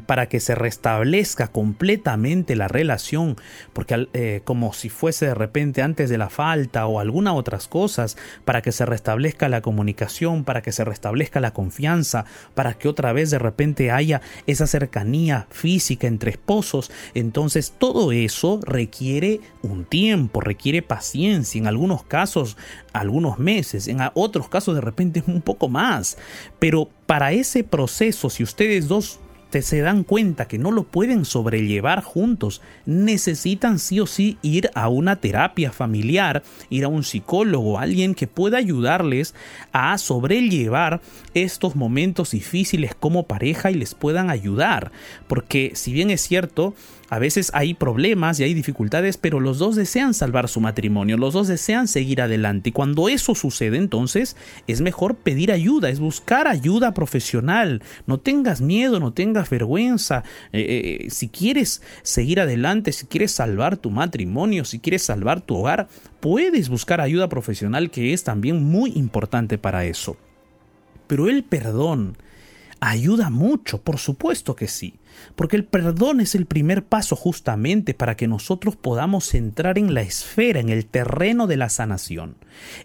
para 0.06 0.28
que 0.28 0.40
se 0.40 0.56
restablezca 0.56 1.48
completamente 1.48 2.56
la 2.56 2.68
relación, 2.68 3.36
porque 3.74 4.08
eh, 4.14 4.42
como 4.44 4.74
si 4.74 4.90
fuese 4.90 5.28
de 5.28 5.36
repente 5.36 5.82
antes 5.82 6.10
de 6.10 6.18
la 6.18 6.30
falta 6.30 6.86
o 6.88 7.00
alguna 7.00 7.34
otras 7.34 7.68
cosas, 7.68 8.18
para 8.46 8.62
que 8.62 8.72
se 8.72 8.86
restablezca 8.86 9.50
la 9.50 9.62
comunicación, 9.62 10.44
para 10.44 10.62
que 10.62 10.72
se 10.72 10.84
restablezca 10.84 11.40
la 11.40 11.54
confianza, 11.54 12.26
para 12.56 12.74
que 12.74 12.88
otra 12.88 13.14
vez 13.14 13.30
de 13.30 13.40
repente 13.40 13.92
haya 13.92 14.22
esa 14.48 14.68
cercanía 14.68 15.48
física 15.50 16.08
entre 16.08 16.32
esposos, 16.32 16.92
entonces 17.14 17.74
todo 17.78 18.12
eso 18.12 18.60
requiere 18.66 19.40
un 19.62 19.86
tiempo, 19.86 20.42
requiere 20.42 20.82
paciencia, 20.82 21.60
en 21.60 21.68
algunos 21.68 22.04
casos 22.04 22.58
algunos 22.92 23.40
meses, 23.40 23.88
en 23.88 23.98
otros 24.14 24.50
casos 24.50 24.76
de 24.76 24.82
repente 24.82 25.24
un 25.28 25.42
poco 25.42 25.70
más, 25.70 26.18
pero 26.60 26.90
para 27.06 27.32
ese 27.32 27.64
proceso, 27.64 28.30
si 28.30 28.44
ustedes 28.44 28.88
dos 28.88 29.20
se 29.62 29.82
dan 29.82 30.04
cuenta 30.04 30.48
que 30.48 30.58
no 30.58 30.72
lo 30.72 30.84
pueden 30.84 31.26
sobrellevar 31.26 32.02
juntos, 32.02 32.62
necesitan 32.86 33.80
sí 33.80 34.00
o 34.00 34.08
sí 34.08 34.38
ir 34.42 34.70
a 34.74 34.90
una 34.90 35.18
terapia 35.18 35.72
familiar, 35.72 36.44
ir 36.70 36.86
a 36.86 36.88
un 36.88 37.04
psicólogo, 37.04 37.80
alguien 37.80 38.16
que 38.16 38.28
pueda 38.28 38.58
ayudarles 38.58 39.36
a 39.72 39.98
sobrellevar 39.98 41.02
estos 41.34 41.76
momentos 41.76 42.32
difíciles 42.32 42.96
como 42.96 43.28
pareja 43.28 43.72
y 43.72 43.76
les 43.76 43.96
puedan 43.96 44.30
ayudar. 44.30 44.92
Porque 45.28 45.72
si 45.76 45.94
bien 45.94 46.10
es 46.10 46.22
cierto, 46.22 46.74
a 47.14 47.20
veces 47.20 47.52
hay 47.54 47.76
problemas 47.76 48.40
y 48.40 48.44
hay 48.44 48.56
dificultades, 48.56 49.18
pero 49.18 49.40
los 49.40 49.60
dos 49.60 49.76
desean 49.76 50.16
salvar 50.16 50.50
su 50.50 50.60
matrimonio, 50.60 51.16
los 51.16 51.36
dos 51.36 51.48
desean 51.48 51.88
seguir 51.88 52.24
adelante. 52.24 52.70
Y 52.70 52.72
cuando 52.72 53.08
eso 53.08 53.36
sucede, 53.36 53.78
entonces 53.78 54.36
es 54.66 54.82
mejor 54.82 55.18
pedir 55.18 55.52
ayuda, 55.52 55.90
es 55.90 56.00
buscar 56.00 56.48
ayuda 56.48 56.96
profesional. 56.96 57.84
No 58.08 58.20
tengas 58.20 58.62
miedo, 58.62 59.00
no 59.00 59.14
tengas 59.14 59.52
vergüenza. 59.52 60.24
Eh, 60.54 61.04
eh, 61.06 61.10
si 61.12 61.30
quieres 61.30 61.84
seguir 62.02 62.40
adelante, 62.40 62.92
si 62.92 63.06
quieres 63.06 63.32
salvar 63.32 63.78
tu 63.78 63.92
matrimonio, 63.92 64.66
si 64.66 64.80
quieres 64.80 65.04
salvar 65.04 65.42
tu 65.42 65.58
hogar, 65.58 65.90
puedes 66.20 66.68
buscar 66.68 67.00
ayuda 67.00 67.30
profesional 67.30 67.92
que 67.92 68.14
es 68.14 68.24
también 68.24 68.64
muy 68.64 68.92
importante 68.96 69.60
para 69.60 69.86
eso. 69.86 70.18
Pero 71.06 71.30
el 71.30 71.44
perdón 71.44 72.18
ayuda 72.90 73.30
mucho, 73.30 73.82
por 73.82 73.98
supuesto 73.98 74.56
que 74.56 74.68
sí, 74.68 74.96
porque 75.36 75.56
el 75.56 75.64
perdón 75.64 76.20
es 76.20 76.36
el 76.36 76.46
primer 76.46 76.84
paso 76.84 77.16
justamente 77.16 77.94
para 77.94 78.16
que 78.16 78.28
nosotros 78.28 78.76
podamos 78.76 79.34
entrar 79.34 79.78
en 79.78 79.94
la 79.94 80.02
esfera, 80.02 80.60
en 80.60 80.70
el 80.70 80.86
terreno 80.86 81.48
de 81.48 81.58
la 81.58 81.70
sanación. 81.70 82.36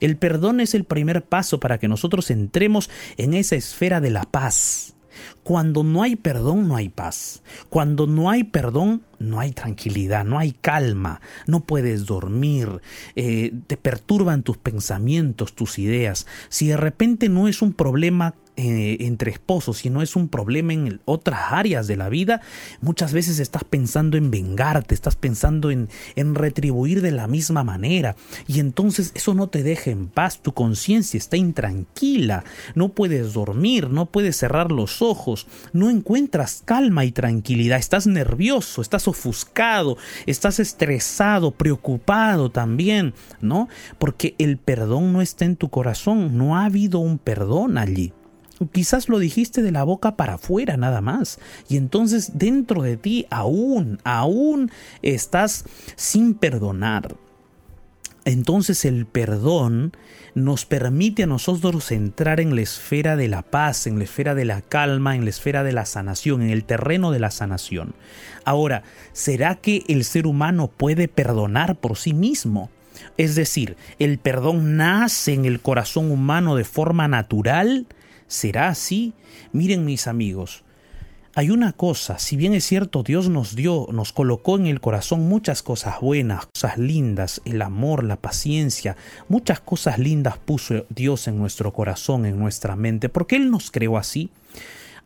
El 0.00 0.16
perdón 0.16 0.60
es 0.60 0.74
el 0.74 0.84
primer 0.84 1.24
paso 1.24 1.58
para 1.58 1.78
que 1.78 1.88
nosotros 1.88 2.30
entremos 2.30 2.90
en 3.16 3.34
esa 3.34 3.56
esfera 3.56 4.00
de 4.00 4.10
la 4.10 4.22
paz. 4.22 4.94
Cuando 5.42 5.82
no 5.82 6.04
hay 6.04 6.14
perdón, 6.14 6.68
no 6.68 6.76
hay 6.76 6.90
paz. 6.90 7.42
Cuando 7.68 8.06
no 8.06 8.30
hay 8.30 8.44
perdón, 8.44 9.02
no 9.18 9.40
hay 9.40 9.50
tranquilidad, 9.50 10.24
no 10.24 10.38
hay 10.38 10.52
calma, 10.52 11.20
no 11.46 11.64
puedes 11.64 12.06
dormir, 12.06 12.82
eh, 13.16 13.52
te 13.66 13.76
perturban 13.76 14.44
tus 14.44 14.58
pensamientos, 14.58 15.54
tus 15.54 15.80
ideas. 15.80 16.26
Si 16.50 16.68
de 16.68 16.76
repente 16.76 17.28
no 17.28 17.48
es 17.48 17.62
un 17.62 17.72
problema 17.72 18.36
eh, 18.60 18.96
entre 19.06 19.30
esposos, 19.30 19.76
si 19.78 19.88
no 19.88 20.02
es 20.02 20.16
un 20.16 20.28
problema 20.28 20.72
en 20.72 21.00
otras 21.04 21.52
áreas 21.52 21.86
de 21.86 21.96
la 21.96 22.08
vida, 22.08 22.40
muchas 22.80 23.12
veces 23.12 23.38
estás 23.38 23.62
pensando 23.62 24.16
en 24.16 24.32
vengarte, 24.32 24.96
estás 24.96 25.14
pensando 25.14 25.70
en, 25.70 25.88
en 26.16 26.34
retribuir 26.34 27.00
de 27.00 27.12
la 27.12 27.28
misma 27.28 27.62
manera. 27.62 28.16
Y 28.48 28.58
entonces 28.58 29.12
eso 29.14 29.32
no 29.32 29.48
te 29.48 29.62
deja 29.62 29.92
en 29.92 30.08
paz, 30.08 30.42
tu 30.42 30.54
conciencia 30.54 31.18
está 31.18 31.36
intranquila, 31.36 32.42
no 32.74 32.88
puedes 32.88 33.32
dormir, 33.32 33.90
no 33.90 34.06
puedes 34.06 34.36
cerrar 34.36 34.72
los 34.72 35.02
ojos, 35.02 35.46
no 35.72 35.88
encuentras 35.88 36.62
calma 36.64 37.04
y 37.04 37.12
tranquilidad, 37.12 37.78
estás 37.78 38.08
nervioso, 38.08 38.82
estás 38.82 39.06
ofuscado, 39.06 39.98
estás 40.26 40.58
estresado, 40.58 41.52
preocupado 41.52 42.50
también, 42.50 43.14
¿no? 43.40 43.68
Porque 44.00 44.34
el 44.38 44.56
perdón 44.56 45.12
no 45.12 45.22
está 45.22 45.44
en 45.44 45.54
tu 45.54 45.68
corazón, 45.68 46.36
no 46.36 46.56
ha 46.56 46.64
habido 46.64 46.98
un 46.98 47.18
perdón 47.18 47.78
allí. 47.78 48.12
Quizás 48.72 49.08
lo 49.08 49.18
dijiste 49.18 49.62
de 49.62 49.72
la 49.72 49.84
boca 49.84 50.16
para 50.16 50.34
afuera 50.34 50.76
nada 50.76 51.00
más. 51.00 51.38
Y 51.68 51.76
entonces 51.76 52.32
dentro 52.34 52.82
de 52.82 52.96
ti 52.96 53.26
aún, 53.30 54.00
aún 54.04 54.70
estás 55.02 55.64
sin 55.96 56.34
perdonar. 56.34 57.16
Entonces 58.24 58.84
el 58.84 59.06
perdón 59.06 59.92
nos 60.34 60.66
permite 60.66 61.22
a 61.22 61.26
nosotros 61.26 61.90
entrar 61.92 62.40
en 62.40 62.54
la 62.54 62.60
esfera 62.60 63.16
de 63.16 63.28
la 63.28 63.42
paz, 63.42 63.86
en 63.86 63.98
la 63.98 64.04
esfera 64.04 64.34
de 64.34 64.44
la 64.44 64.60
calma, 64.60 65.16
en 65.16 65.24
la 65.24 65.30
esfera 65.30 65.64
de 65.64 65.72
la 65.72 65.86
sanación, 65.86 66.42
en 66.42 66.50
el 66.50 66.64
terreno 66.64 67.10
de 67.10 67.20
la 67.20 67.30
sanación. 67.30 67.94
Ahora, 68.44 68.82
¿será 69.12 69.54
que 69.54 69.84
el 69.88 70.04
ser 70.04 70.26
humano 70.26 70.68
puede 70.68 71.08
perdonar 71.08 71.76
por 71.76 71.96
sí 71.96 72.12
mismo? 72.12 72.70
Es 73.16 73.34
decir, 73.34 73.76
¿el 73.98 74.18
perdón 74.18 74.76
nace 74.76 75.32
en 75.32 75.44
el 75.44 75.60
corazón 75.60 76.10
humano 76.10 76.54
de 76.54 76.64
forma 76.64 77.08
natural? 77.08 77.86
¿Será 78.28 78.68
así? 78.68 79.14
Miren 79.52 79.84
mis 79.84 80.06
amigos, 80.06 80.62
hay 81.34 81.50
una 81.50 81.72
cosa, 81.72 82.18
si 82.18 82.36
bien 82.36 82.52
es 82.52 82.64
cierto, 82.64 83.02
Dios 83.02 83.28
nos 83.28 83.54
dio, 83.54 83.86
nos 83.92 84.12
colocó 84.12 84.56
en 84.56 84.66
el 84.66 84.80
corazón 84.80 85.28
muchas 85.28 85.62
cosas 85.62 86.00
buenas, 86.00 86.46
cosas 86.46 86.78
lindas, 86.78 87.40
el 87.44 87.62
amor, 87.62 88.04
la 88.04 88.16
paciencia, 88.16 88.96
muchas 89.28 89.60
cosas 89.60 89.98
lindas 89.98 90.36
puso 90.36 90.84
Dios 90.90 91.28
en 91.28 91.38
nuestro 91.38 91.72
corazón, 91.72 92.26
en 92.26 92.38
nuestra 92.38 92.76
mente, 92.76 93.08
porque 93.08 93.36
Él 93.36 93.50
nos 93.50 93.70
creó 93.70 93.96
así. 93.96 94.30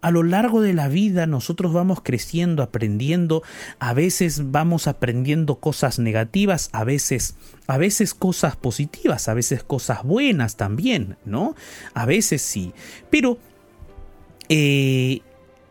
A 0.03 0.11
lo 0.11 0.23
largo 0.23 0.61
de 0.61 0.75
la 0.75 0.89
vida 0.89 1.27
nosotros 1.27 1.73
vamos 1.73 2.01
creciendo, 2.03 2.63
aprendiendo, 2.63 3.43
a 3.79 3.95
veces 3.95 4.51
vamos 4.51 4.87
aprendiendo 4.89 5.57
cosas 5.57 5.99
negativas, 5.99 6.69
a 6.73 6.85
veces 6.85 7.37
a 7.69 7.79
veces 7.79 8.13
cosas 8.13 8.57
positivas, 8.57 9.29
a 9.29 9.35
veces 9.35 9.63
cosas 9.63 10.03
buenas 10.03 10.57
también, 10.57 11.17
¿no? 11.25 11.55
A 11.95 12.05
veces 12.05 12.43
sí. 12.43 12.75
Pero 13.11 13.39
eh, 14.49 15.21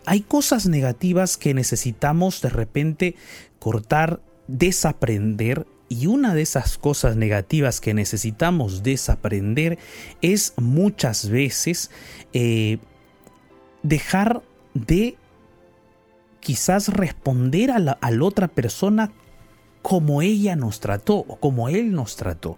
hay 0.05 0.21
cosas 0.21 0.65
negativas 0.65 1.37
que 1.37 1.53
necesitamos 1.53 2.41
de 2.41 2.49
repente 2.49 3.15
cortar, 3.59 4.21
desaprender 4.47 5.67
y 5.89 6.07
una 6.07 6.33
de 6.33 6.41
esas 6.41 6.77
cosas 6.77 7.17
negativas 7.17 7.81
que 7.81 7.93
necesitamos 7.93 8.81
desaprender 8.81 9.77
es 10.21 10.53
muchas 10.55 11.29
veces 11.29 11.91
eh, 12.31 12.77
dejar 13.83 14.41
de 14.73 15.17
quizás 16.39 16.89
responder 16.89 17.71
a 17.71 17.79
la, 17.79 17.97
otra 18.21 18.47
persona 18.47 19.11
como 19.81 20.21
ella 20.21 20.55
nos 20.55 20.79
trató 20.79 21.17
o 21.27 21.37
como 21.37 21.69
él 21.69 21.93
nos 21.93 22.15
trató 22.15 22.57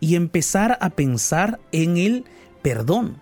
y 0.00 0.16
empezar 0.16 0.78
a 0.80 0.90
pensar 0.90 1.58
en 1.72 1.96
el 1.96 2.24
perdón 2.62 3.16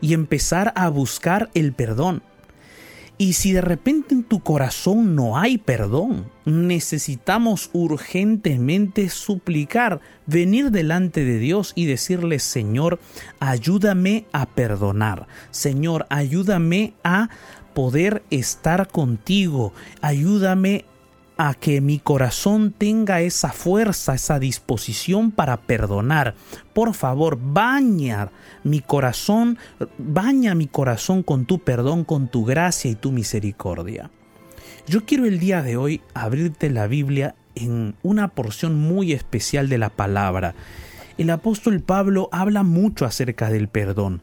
y 0.00 0.14
empezar 0.14 0.72
a 0.76 0.88
buscar 0.88 1.50
el 1.54 1.72
perdón. 1.72 2.22
Y 3.20 3.32
si 3.32 3.50
de 3.50 3.60
repente 3.60 4.14
en 4.14 4.22
tu 4.22 4.40
corazón 4.40 5.16
no 5.16 5.36
hay 5.36 5.58
perdón, 5.58 6.30
necesitamos 6.44 7.68
urgentemente 7.72 9.08
suplicar, 9.08 10.00
venir 10.26 10.70
delante 10.70 11.24
de 11.24 11.40
Dios 11.40 11.72
y 11.74 11.86
decirle, 11.86 12.38
Señor, 12.38 13.00
ayúdame 13.40 14.26
a 14.32 14.46
perdonar. 14.46 15.26
Señor, 15.50 16.06
ayúdame 16.10 16.94
a 17.02 17.28
poder 17.74 18.22
estar 18.30 18.88
contigo. 18.88 19.72
Ayúdame 20.00 20.84
a 21.38 21.54
que 21.54 21.80
mi 21.80 22.00
corazón 22.00 22.74
tenga 22.76 23.20
esa 23.20 23.52
fuerza, 23.52 24.14
esa 24.14 24.40
disposición 24.40 25.30
para 25.30 25.56
perdonar. 25.56 26.34
Por 26.74 26.94
favor, 26.94 27.38
baña 27.40 28.32
mi 28.64 28.80
corazón, 28.80 29.56
baña 29.98 30.56
mi 30.56 30.66
corazón 30.66 31.22
con 31.22 31.46
tu 31.46 31.60
perdón, 31.60 32.04
con 32.04 32.26
tu 32.26 32.44
gracia 32.44 32.90
y 32.90 32.96
tu 32.96 33.12
misericordia. 33.12 34.10
Yo 34.88 35.06
quiero 35.06 35.26
el 35.26 35.38
día 35.38 35.62
de 35.62 35.76
hoy 35.76 36.00
abrirte 36.12 36.70
la 36.70 36.88
Biblia 36.88 37.36
en 37.54 37.94
una 38.02 38.28
porción 38.28 38.74
muy 38.74 39.12
especial 39.12 39.68
de 39.68 39.78
la 39.78 39.90
palabra. 39.90 40.56
El 41.18 41.30
apóstol 41.30 41.80
Pablo 41.80 42.28
habla 42.32 42.64
mucho 42.64 43.04
acerca 43.04 43.48
del 43.48 43.68
perdón. 43.68 44.22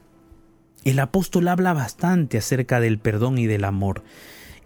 El 0.84 0.99
apóstol 0.99 1.47
habla 1.47 1.73
bastante 1.73 2.38
acerca 2.38 2.82
del 2.82 2.99
perdón 2.99 3.38
y 3.38 3.45
del 3.45 3.63
amor. 3.63 4.04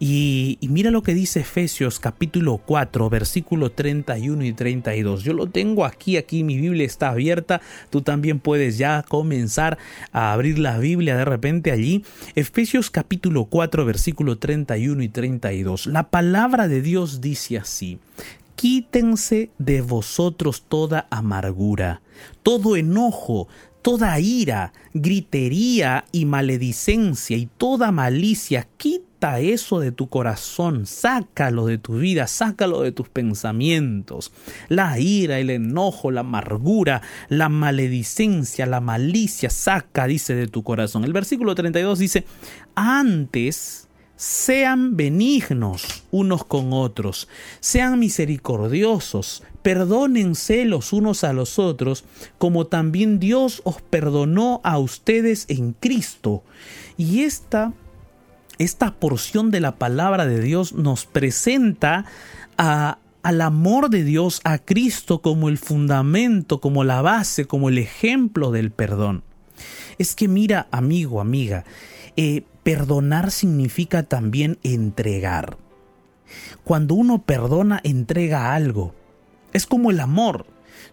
Y, 0.02 0.58
mira 0.62 0.90
lo 0.90 1.02
que 1.02 1.12
dice 1.12 1.40
Efesios 1.40 2.00
capítulo 2.00 2.56
4, 2.56 3.10
versículo 3.10 3.70
31 3.70 4.46
y 4.46 4.54
32. 4.54 5.22
Yo 5.22 5.34
lo 5.34 5.46
tengo 5.46 5.84
aquí, 5.84 6.16
aquí 6.16 6.42
mi 6.42 6.56
Biblia 6.56 6.86
está 6.86 7.10
abierta. 7.10 7.60
Tú 7.90 8.00
también 8.00 8.40
puedes 8.40 8.78
ya 8.78 9.04
comenzar 9.06 9.76
a 10.10 10.32
abrir 10.32 10.58
la 10.58 10.78
Biblia 10.78 11.18
de 11.18 11.26
repente 11.26 11.70
allí. 11.70 12.02
Efesios 12.34 12.90
capítulo 12.90 13.44
4, 13.44 13.84
versículo 13.84 14.38
31 14.38 15.02
y 15.02 15.08
32. 15.10 15.86
La 15.86 16.08
palabra 16.08 16.66
de 16.66 16.80
Dios 16.80 17.20
dice 17.20 17.58
así. 17.58 17.98
Quítense 18.56 19.50
de 19.58 19.82
vosotros 19.82 20.64
toda 20.66 21.08
amargura, 21.10 22.00
todo 22.42 22.76
enojo, 22.76 23.48
toda 23.82 24.18
ira, 24.18 24.72
gritería 24.94 26.06
y 26.10 26.24
maledicencia 26.24 27.36
y 27.36 27.50
toda 27.58 27.92
malicia. 27.92 28.66
Quítense 28.78 29.09
eso 29.20 29.80
de 29.80 29.92
tu 29.92 30.08
corazón, 30.08 30.86
sácalo 30.86 31.66
de 31.66 31.78
tu 31.78 31.98
vida, 31.98 32.26
sácalo 32.26 32.80
de 32.80 32.92
tus 32.92 33.08
pensamientos. 33.08 34.32
La 34.68 34.98
ira, 34.98 35.38
el 35.38 35.50
enojo, 35.50 36.10
la 36.10 36.20
amargura, 36.20 37.02
la 37.28 37.48
maledicencia, 37.48 38.66
la 38.66 38.80
malicia, 38.80 39.50
saca, 39.50 40.06
dice, 40.06 40.34
de 40.34 40.48
tu 40.48 40.62
corazón. 40.62 41.04
El 41.04 41.12
versículo 41.12 41.54
32 41.54 41.98
dice, 41.98 42.24
antes 42.74 43.88
sean 44.16 44.96
benignos 44.96 46.04
unos 46.10 46.44
con 46.44 46.72
otros, 46.72 47.28
sean 47.60 47.98
misericordiosos, 47.98 49.42
perdónense 49.62 50.64
los 50.64 50.92
unos 50.92 51.24
a 51.24 51.32
los 51.32 51.58
otros, 51.58 52.04
como 52.38 52.66
también 52.66 53.18
Dios 53.18 53.60
os 53.64 53.80
perdonó 53.82 54.60
a 54.64 54.78
ustedes 54.78 55.44
en 55.48 55.72
Cristo. 55.72 56.42
Y 56.96 57.22
esta 57.22 57.72
esta 58.60 58.92
porción 58.92 59.50
de 59.50 59.58
la 59.58 59.76
palabra 59.76 60.26
de 60.26 60.38
Dios 60.38 60.74
nos 60.74 61.06
presenta 61.06 62.04
al 62.58 63.40
amor 63.40 63.88
de 63.88 64.04
Dios, 64.04 64.42
a 64.44 64.58
Cristo 64.58 65.22
como 65.22 65.48
el 65.48 65.56
fundamento, 65.56 66.60
como 66.60 66.84
la 66.84 67.00
base, 67.00 67.46
como 67.46 67.70
el 67.70 67.78
ejemplo 67.78 68.50
del 68.50 68.70
perdón. 68.70 69.22
Es 69.96 70.14
que 70.14 70.28
mira, 70.28 70.68
amigo, 70.72 71.22
amiga, 71.22 71.64
eh, 72.18 72.44
perdonar 72.62 73.30
significa 73.30 74.02
también 74.02 74.58
entregar. 74.62 75.56
Cuando 76.62 76.94
uno 76.94 77.22
perdona, 77.22 77.80
entrega 77.82 78.54
algo. 78.54 78.94
Es 79.54 79.64
como 79.64 79.90
el 79.90 80.00
amor. 80.00 80.44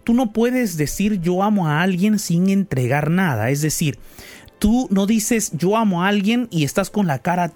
Tú 0.06 0.14
no 0.14 0.32
puedes 0.32 0.78
decir 0.78 1.20
yo 1.20 1.44
amo 1.44 1.68
a 1.68 1.82
alguien 1.82 2.18
sin 2.18 2.48
entregar 2.48 3.10
nada. 3.12 3.50
Es 3.50 3.62
decir, 3.62 4.00
Tú 4.60 4.88
no 4.92 5.06
dices 5.06 5.52
yo 5.58 5.78
amo 5.78 6.04
a 6.04 6.08
alguien 6.08 6.48
y 6.52 6.64
estás 6.64 6.90
con 6.90 7.08
la 7.08 7.20
cara 7.20 7.54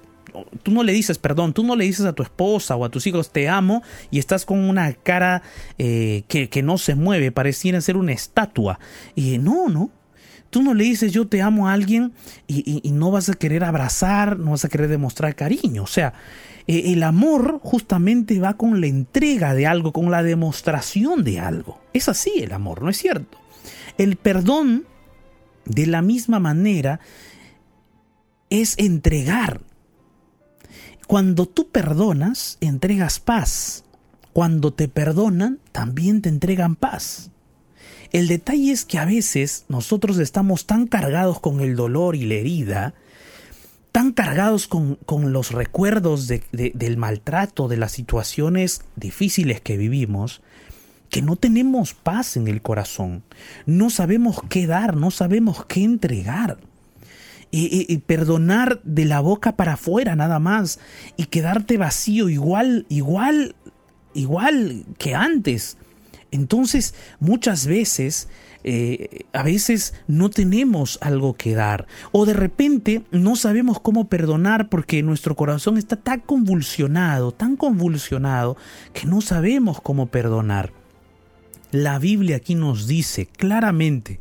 tú 0.64 0.72
no 0.72 0.84
le 0.84 0.94
dices, 0.94 1.18
perdón, 1.18 1.54
tú 1.54 1.64
no 1.64 1.76
le 1.76 1.86
dices 1.86 2.06
a 2.06 2.14
tu 2.14 2.24
esposa 2.24 2.76
o 2.76 2.86
a 2.86 2.90
tus 2.90 3.08
hijos 3.08 3.32
te 3.32 3.50
amo 3.50 3.84
y 4.10 4.20
estás 4.20 4.46
con 4.46 4.60
una 4.60 4.94
cara 4.94 5.42
eh, 5.78 6.24
que, 6.28 6.64
no 6.64 6.78
se 6.78 6.96
mueve, 6.96 7.32
pareciera 7.32 7.82
ser 7.82 7.98
una 7.98 8.14
estatua. 8.14 8.80
Y 9.16 9.38
no, 9.38 9.70
no. 9.70 9.90
Tú 10.50 10.62
no 10.62 10.74
le 10.74 10.84
dices 10.84 11.14
yo 11.14 11.28
te 11.28 11.42
amo 11.42 11.70
a 11.70 11.74
alguien 11.74 12.14
y, 12.46 12.82
no 12.92 13.10
vas 13.10 13.30
a 13.30 13.34
querer 13.34 13.64
abrazar, 13.64 14.38
no 14.38 14.52
vas 14.52 14.66
a 14.66 14.70
querer 14.70 14.90
demostrar 14.90 15.34
cariño. 15.36 15.84
O 15.84 15.88
sea, 15.88 16.14
eh, 16.68 16.94
el 16.94 17.04
amor 17.04 17.62
justamente 17.64 18.40
va 18.40 18.56
con 18.56 18.82
la 18.82 18.88
entrega 18.88 19.54
de 19.54 19.66
algo, 19.66 19.94
con 19.94 20.12
la 20.12 20.24
demostración 20.24 21.24
de 21.24 21.40
algo. 21.40 21.80
Es 21.94 22.10
así 22.10 22.34
el 22.38 22.52
amor, 22.52 22.82
¿no 22.82 22.90
es 22.90 22.98
cierto? 22.98 23.38
El 23.98 24.18
perdón 24.18 24.86
de 25.66 25.88
la 25.88 26.02
misma 26.02 26.40
manera, 26.40 27.00
es 28.50 28.78
entregar. 28.78 29.62
Cuando 31.08 31.46
tú 31.48 31.70
perdonas, 31.70 32.58
entregas 32.62 33.20
paz. 33.20 33.84
Cuando 34.34 34.74
te 34.74 34.88
perdonan, 34.88 35.60
también 35.72 36.22
te 36.22 36.30
entregan 36.30 36.76
paz. 36.76 37.32
El 38.12 38.28
detalle 38.28 38.72
es 38.72 38.86
que 38.86 38.98
a 38.98 39.06
veces 39.06 39.66
nosotros 39.70 40.18
estamos 40.20 40.66
tan 40.66 40.88
cargados 40.88 41.40
con 41.40 41.62
el 41.62 41.76
dolor 41.76 42.16
y 42.16 42.26
la 42.26 42.36
herida, 42.36 42.94
tan 43.92 44.12
cargados 44.12 44.68
con, 44.68 44.98
los 45.34 45.52
recuerdos 45.52 46.28
del 46.28 46.98
maltrato, 46.98 47.68
de 47.68 47.78
las 47.78 47.92
situaciones 47.92 48.82
difíciles 48.96 49.62
que 49.62 49.78
vivimos, 49.78 50.42
que 51.12 51.22
no 51.22 51.36
tenemos 51.36 51.94
paz 51.94 52.38
en 52.38 52.48
el 52.48 52.62
corazón, 52.62 53.22
no 53.68 53.90
sabemos 53.92 54.42
qué 54.50 54.66
dar, 54.66 54.96
no 54.96 55.12
sabemos 55.12 55.66
qué 55.66 55.84
entregar. 55.84 56.58
Y, 57.54 57.98
perdonar 58.08 58.80
de 58.86 59.04
la 59.04 59.20
boca 59.20 59.58
para 59.58 59.74
afuera 59.74 60.16
nada 60.16 60.40
más 60.40 60.80
y 61.18 61.26
quedarte 61.26 61.78
vacío 61.78 62.30
igual, 62.30 62.86
igual, 62.88 63.56
igual 64.14 64.86
que 64.98 65.16
antes. 65.16 65.78
Entonces, 66.32 66.96
muchas 67.20 67.68
veces, 67.68 68.30
eh, 68.64 69.26
a 69.34 69.44
veces 69.44 69.94
no 70.08 70.30
tenemos 70.30 70.98
algo 71.02 71.34
que 71.34 71.54
dar. 71.54 71.88
O 72.14 72.26
de 72.26 72.36
repente 72.36 73.04
no 73.12 73.36
sabemos 73.36 73.82
cómo 73.82 74.08
perdonar 74.08 74.70
porque 74.70 75.04
nuestro 75.04 75.36
corazón 75.36 75.78
está 75.78 75.98
tan 75.98 76.22
convulsionado, 76.22 77.34
tan 77.34 77.58
convulsionado, 77.58 78.56
que 78.94 79.08
no 79.08 79.20
sabemos 79.20 79.82
cómo 79.82 80.06
perdonar. 80.06 80.72
La 81.72 82.00
Biblia 82.00 82.36
aquí 82.38 82.56
nos 82.56 82.86
dice 82.86 83.26
claramente 83.26 84.20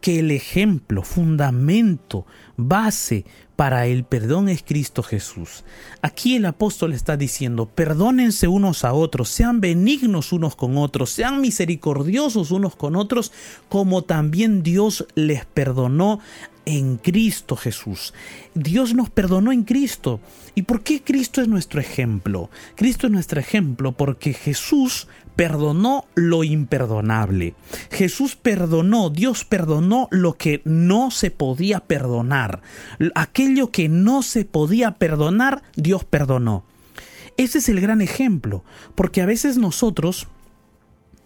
que 0.00 0.18
el 0.18 0.30
ejemplo, 0.30 1.02
fundamento, 1.02 2.26
base 2.56 3.26
para 3.60 3.84
el 3.84 4.04
perdón 4.04 4.48
es 4.48 4.62
Cristo 4.62 5.02
Jesús. 5.02 5.64
Aquí 6.00 6.34
el 6.34 6.46
apóstol 6.46 6.94
está 6.94 7.18
diciendo, 7.18 7.66
perdónense 7.66 8.48
unos 8.48 8.86
a 8.86 8.94
otros, 8.94 9.28
sean 9.28 9.60
benignos 9.60 10.32
unos 10.32 10.56
con 10.56 10.78
otros, 10.78 11.10
sean 11.10 11.42
misericordiosos 11.42 12.52
unos 12.52 12.74
con 12.74 12.96
otros, 12.96 13.32
como 13.68 14.00
también 14.00 14.62
Dios 14.62 15.06
les 15.14 15.44
perdonó 15.44 16.20
en 16.64 16.96
Cristo 16.96 17.54
Jesús. 17.54 18.14
Dios 18.54 18.94
nos 18.94 19.10
perdonó 19.10 19.52
en 19.52 19.64
Cristo. 19.64 20.20
¿Y 20.54 20.62
por 20.62 20.82
qué 20.82 21.02
Cristo 21.02 21.42
es 21.42 21.48
nuestro 21.48 21.80
ejemplo? 21.80 22.48
Cristo 22.76 23.08
es 23.08 23.12
nuestro 23.12 23.40
ejemplo 23.40 23.92
porque 23.92 24.32
Jesús 24.32 25.06
perdonó 25.40 26.04
lo 26.14 26.44
imperdonable. 26.44 27.54
Jesús 27.90 28.36
perdonó, 28.36 29.08
Dios 29.08 29.44
perdonó 29.44 30.06
lo 30.10 30.34
que 30.34 30.60
no 30.64 31.10
se 31.10 31.30
podía 31.30 31.80
perdonar. 31.80 32.60
Que 33.72 33.88
no 33.88 34.22
se 34.22 34.44
podía 34.44 34.92
perdonar, 34.92 35.62
Dios 35.76 36.04
perdonó. 36.04 36.64
Ese 37.36 37.58
es 37.58 37.68
el 37.68 37.80
gran 37.80 38.00
ejemplo, 38.00 38.64
porque 38.94 39.22
a 39.22 39.26
veces 39.26 39.58
nosotros 39.58 40.28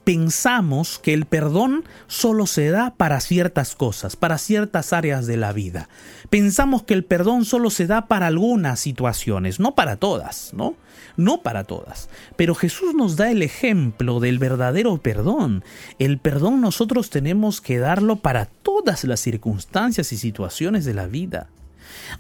pensamos 0.05 0.99
que 0.99 1.15
el 1.15 1.25
perdón 1.27 1.85
solo 2.07 2.47
se 2.47 2.71
da 2.71 2.95
para 2.97 3.21
ciertas 3.21 3.75
cosas, 3.75 4.17
para 4.17 4.39
ciertas 4.39 4.93
áreas 4.93 5.27
de 5.27 5.37
la 5.37 5.53
vida. 5.53 5.89
Pensamos 6.31 6.83
que 6.83 6.95
el 6.95 7.05
perdón 7.05 7.45
solo 7.45 7.71
se 7.71 7.87
da 7.87 8.07
para 8.07 8.27
algunas 8.27 8.81
situaciones, 8.81 9.61
no 9.61 9.75
para 9.75 9.97
todas, 9.97 10.53
¿no? 10.55 10.75
No 11.17 11.43
para 11.43 11.65
todas. 11.65 12.09
Pero 12.37 12.55
Jesús 12.55 12.95
nos 12.95 13.17
da 13.17 13.31
el 13.31 13.43
ejemplo 13.43 14.21
del 14.21 14.39
verdadero 14.39 14.99
perdón. 14.99 15.65
El 15.99 16.19
perdón 16.19 16.61
nosotros 16.61 17.11
tenemos 17.11 17.61
que 17.61 17.79
darlo 17.79 18.17
para 18.17 18.47
todas 18.47 19.05
las 19.05 19.21
circunstancias 19.21 20.13
y 20.13 20.17
situaciones 20.17 20.85
de 20.85 20.95
la 20.95 21.07
vida. 21.07 21.49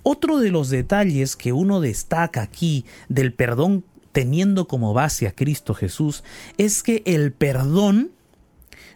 Otro 0.03 0.39
de 0.39 0.51
los 0.51 0.71
detalles 0.71 1.37
que 1.37 1.53
uno 1.53 1.81
destaca 1.81 2.43
aquí 2.43 2.85
del 3.09 3.33
perdón 3.33 3.85
teniendo 4.13 4.69
como 4.69 4.95
base 4.95 5.27
a 5.27 5.33
Cristo 5.33 5.75
Jesús 5.75 6.23
es 6.57 6.83
que 6.83 7.03
el 7.05 7.33
perdón 7.33 8.13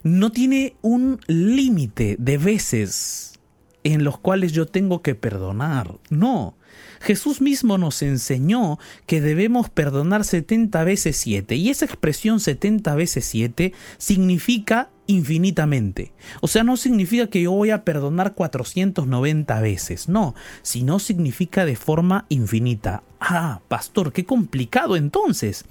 no 0.03 0.31
tiene 0.31 0.77
un 0.81 1.21
límite 1.27 2.17
de 2.19 2.39
veces 2.39 3.39
en 3.85 4.05
los 4.05 4.19
cuales 4.19 4.53
yo 4.53 4.67
tengo 4.67 5.03
que 5.03 5.15
perdonar. 5.15 5.99
No. 6.11 6.55
Jesús 7.01 7.41
mismo 7.41 7.79
nos 7.79 8.03
enseñó 8.03 8.79
que 9.07 9.21
debemos 9.21 9.71
perdonar 9.71 10.25
70 10.25 10.85
veces 10.85 11.17
7 11.17 11.57
y 11.57 11.71
esa 11.71 11.85
expresión 11.85 12.41
70 12.41 12.95
veces 12.95 13.25
7 13.25 13.73
significa 13.99 14.91
infinitamente. 15.09 16.13
O 16.41 16.47
sea, 16.47 16.63
no 16.63 16.77
significa 16.77 17.27
que 17.27 17.43
yo 17.43 17.51
voy 17.51 17.71
a 17.71 17.83
perdonar 17.83 18.35
490 18.35 19.61
veces, 19.61 20.09
no, 20.09 20.37
sino 20.63 21.01
significa 21.01 21.65
de 21.65 21.75
forma 21.75 22.27
infinita. 22.29 23.03
Ah, 23.19 23.61
pastor, 23.67 24.13
qué 24.13 24.25
complicado 24.25 24.95
entonces. 24.97 25.65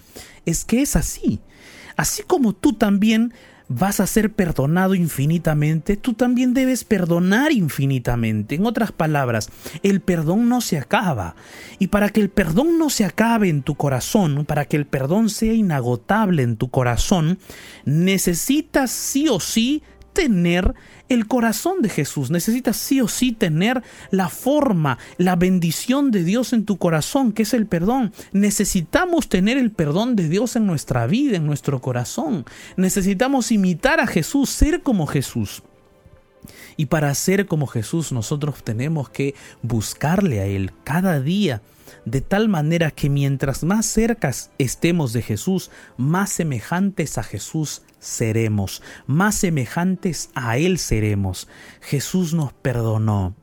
Es 0.45 0.65
que 0.65 0.81
es 0.81 0.97
así. 0.97 1.39
Así 1.95 2.23
como 2.23 2.53
tú 2.53 2.73
también 2.73 3.33
vas 3.69 3.99
a 3.99 4.07
ser 4.07 4.31
perdonado 4.31 4.95
infinitamente, 4.95 5.97
tú 5.97 6.13
también 6.13 6.53
debes 6.53 6.83
perdonar 6.83 7.51
infinitamente. 7.51 8.55
En 8.55 8.65
otras 8.65 8.91
palabras, 8.91 9.49
el 9.83 10.01
perdón 10.01 10.47
no 10.49 10.61
se 10.61 10.77
acaba. 10.77 11.35
Y 11.79 11.87
para 11.87 12.09
que 12.09 12.21
el 12.21 12.29
perdón 12.29 12.77
no 12.77 12.89
se 12.89 13.05
acabe 13.05 13.49
en 13.49 13.63
tu 13.63 13.75
corazón, 13.75 14.45
para 14.45 14.65
que 14.65 14.77
el 14.77 14.85
perdón 14.85 15.29
sea 15.29 15.53
inagotable 15.53 16.43
en 16.43 16.57
tu 16.57 16.69
corazón, 16.69 17.39
necesitas 17.85 18.91
sí 18.91 19.27
o 19.27 19.39
sí 19.39 19.83
tener 20.17 20.73
el 21.09 21.27
corazón 21.27 21.83
de 21.83 21.89
Jesús. 21.89 22.31
Necesitas 22.31 22.75
sí 22.75 23.01
o 23.01 23.07
sí 23.07 23.33
tener 23.33 23.83
la 24.09 24.29
forma, 24.29 24.97
la 25.17 25.35
bendición 25.35 26.09
de 26.09 26.23
Dios 26.23 26.53
en 26.53 26.65
tu 26.65 26.77
corazón, 26.77 27.33
que 27.33 27.43
es 27.43 27.53
el 27.53 27.67
perdón. 27.67 28.13
Necesitamos 28.31 29.29
tener 29.29 29.59
el 29.59 29.69
perdón 29.69 30.15
de 30.15 30.27
Dios 30.27 30.55
en 30.55 30.65
nuestra 30.65 31.05
vida, 31.05 31.37
en 31.37 31.45
nuestro 31.45 31.81
corazón. 31.81 32.45
Necesitamos 32.77 33.51
imitar 33.51 33.99
a 33.99 34.07
Jesús, 34.07 34.49
ser 34.49 34.81
como 34.81 35.05
Jesús. 35.05 35.61
Y 36.75 36.87
para 36.87 37.13
ser 37.15 37.47
como 37.47 37.67
Jesús 37.67 38.11
nosotros 38.11 38.63
tenemos 38.63 39.09
que 39.09 39.35
buscarle 39.61 40.39
a 40.39 40.45
Él 40.45 40.71
cada 40.83 41.19
día 41.19 41.61
de 42.05 42.21
tal 42.21 42.49
manera 42.49 42.91
que 42.91 43.09
mientras 43.09 43.63
más 43.63 43.85
cercas 43.85 44.51
estemos 44.57 45.13
de 45.13 45.21
Jesús, 45.21 45.71
más 45.97 46.29
semejantes 46.31 47.17
a 47.17 47.23
Jesús 47.23 47.81
seremos, 47.99 48.81
más 49.05 49.35
semejantes 49.35 50.29
a 50.35 50.57
Él 50.57 50.77
seremos. 50.77 51.47
Jesús 51.81 52.33
nos 52.33 52.53
perdonó 52.53 53.35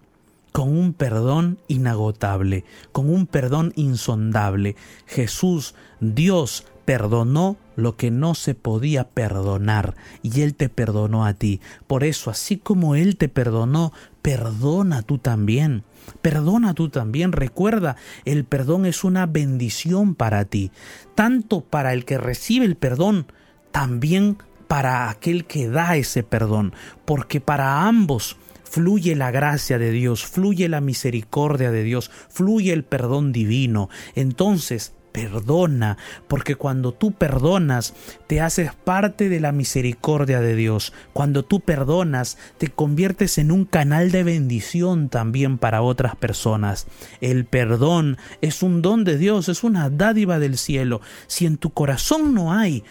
con 0.53 0.69
un 0.69 0.93
perdón 0.93 1.59
inagotable, 1.69 2.65
con 2.93 3.11
un 3.11 3.27
perdón 3.27 3.73
insondable. 3.77 4.77
Jesús, 5.07 5.75
Dios, 6.01 6.65
perdonó 6.85 7.57
lo 7.77 7.97
que 7.97 8.11
no 8.11 8.35
se 8.35 8.55
podía 8.55 9.09
perdonar 9.09 9.95
y 10.23 10.43
Él 10.43 10.55
te 10.55 10.69
perdonó 10.69 11.25
a 11.27 11.35
ti. 11.35 11.61
Por 11.87 12.05
eso, 12.05 12.31
así 12.31 12.57
como 12.57 12.95
Él 12.95 13.17
te 13.17 13.29
perdonó, 13.29 13.93
perdona 14.23 15.03
tú 15.03 15.19
también. 15.19 15.85
Perdona 16.23 16.75
tú 16.75 16.89
también. 16.89 17.33
Recuerda, 17.33 17.97
el 18.25 18.45
perdón 18.45 18.87
es 18.87 19.05
una 19.05 19.27
bendición 19.27 20.15
para 20.15 20.45
ti, 20.45 20.71
tanto 21.15 21.63
para 21.63 21.93
el 21.93 22.05
que 22.05 22.19
recibe 22.19 22.65
el 22.67 22.77
perdón, 22.77 23.27
también 23.71 24.39
para 24.69 25.11
aquel 25.11 25.45
que 25.45 25.69
da 25.69 25.97
ese 25.97 26.23
perdón, 26.23 26.73
porque 27.05 27.41
para 27.41 27.87
ambos 27.87 28.37
fluye 28.65 29.15
la 29.15 29.31
gracia 29.31 29.79
de 29.79 29.93
Dios, 29.93 30.27
fluye 30.27 30.69
la 30.69 30.81
misericordia 30.81 31.71
de 31.71 31.85
Dios, 31.85 32.11
fluye 32.29 32.73
el 32.73 32.85
perdón 32.85 33.31
divino. 33.31 33.89
Entonces, 34.17 34.95
perdona, 35.15 35.97
porque 36.27 36.57
cuando 36.57 36.91
tú 36.91 37.13
perdonas, 37.13 37.95
te 38.27 38.41
haces 38.41 38.73
parte 38.75 39.29
de 39.29 39.39
la 39.39 39.53
misericordia 39.53 40.41
de 40.41 40.57
Dios. 40.57 40.93
Cuando 41.13 41.45
tú 41.45 41.61
perdonas, 41.61 42.37
te 42.59 42.67
conviertes 42.67 43.39
en 43.39 43.53
un 43.53 43.65
canal 43.65 44.11
de 44.11 44.25
bendición 44.25 45.09
también 45.11 45.57
para 45.59 45.83
otras 45.83 46.17
personas. 46.17 46.89
El 47.21 47.45
perdón 47.45 48.19
es 48.41 48.65
un 48.65 48.83
don 48.83 49.05
de 49.05 49.17
Dios, 49.17 49.49
es 49.49 49.63
una 49.63 49.89
dádiva 49.89 50.41
del 50.41 50.59
cielo. 50.59 51.01
Si 51.29 51.47
en 51.47 51.59
tu 51.59 51.71
corazón 51.71 52.35
no 52.35 52.53
hay 52.53 52.83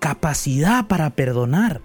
capacidad 0.00 0.88
para 0.88 1.10
perdonar, 1.10 1.82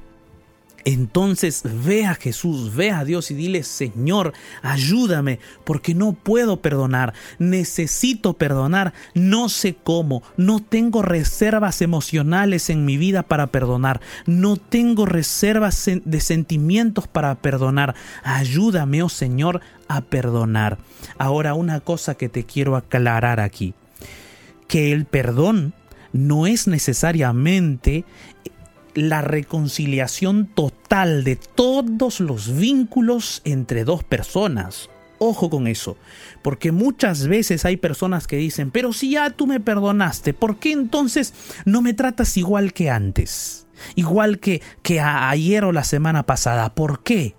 entonces 0.86 1.64
ve 1.84 2.06
a 2.06 2.14
Jesús, 2.14 2.76
ve 2.76 2.92
a 2.92 3.04
Dios 3.04 3.32
y 3.32 3.34
dile, 3.34 3.64
Señor, 3.64 4.34
ayúdame, 4.62 5.40
porque 5.64 5.96
no 5.96 6.14
puedo 6.14 6.62
perdonar, 6.62 7.14
necesito 7.40 8.34
perdonar, 8.34 8.94
no 9.16 9.50
sé 9.50 9.76
cómo, 9.84 10.22
no 10.38 10.60
tengo 10.60 11.02
reservas 11.02 11.82
emocionales 11.82 12.70
en 12.70 12.86
mi 12.86 12.98
vida 12.98 13.24
para 13.24 13.48
perdonar, 13.48 14.00
no 14.28 14.58
tengo 14.58 15.08
reservas 15.08 15.90
de 16.06 16.20
sentimientos 16.20 17.08
para 17.08 17.34
perdonar, 17.34 17.96
ayúdame, 18.24 19.02
oh 19.02 19.10
Señor, 19.10 19.62
a 19.88 20.02
perdonar. 20.02 20.78
Ahora 21.18 21.56
una 21.56 21.80
cosa 21.80 22.16
que 22.16 22.30
te 22.30 22.44
quiero 22.44 22.76
aclarar 22.76 23.40
aquí, 23.40 23.74
que 24.68 24.92
el 24.92 25.06
perdón 25.06 25.74
no 26.14 26.46
es 26.48 26.68
necesariamente 26.68 28.06
la 28.96 29.22
reconciliación 29.22 30.48
total 30.48 31.24
de 31.24 31.36
todos 31.36 32.20
los 32.20 32.58
vínculos 32.58 33.42
entre 33.46 33.84
dos 33.84 34.04
personas. 34.04 34.90
Ojo 35.18 35.50
con 35.50 35.68
eso, 35.68 35.98
porque 36.42 36.72
muchas 36.72 37.28
veces 37.28 37.64
hay 37.64 37.78
personas 37.78 38.28
que 38.28 38.36
dicen, 38.36 38.72
pero 38.72 38.92
si 38.92 39.12
ya 39.12 39.30
tú 39.30 39.48
me 39.48 39.62
perdonaste, 39.62 40.34
¿por 40.34 40.58
qué 40.58 40.72
entonces 40.72 41.34
no 41.66 41.82
me 41.82 41.94
tratas 41.94 42.36
igual 42.36 42.74
que 42.74 42.90
antes? 42.90 43.68
Igual 43.96 44.40
que, 44.40 44.62
que 44.82 45.00
ayer 45.00 45.64
o 45.64 45.72
la 45.72 45.84
semana 45.84 46.24
pasada, 46.24 46.76
¿por 46.76 47.04
qué? 47.04 47.36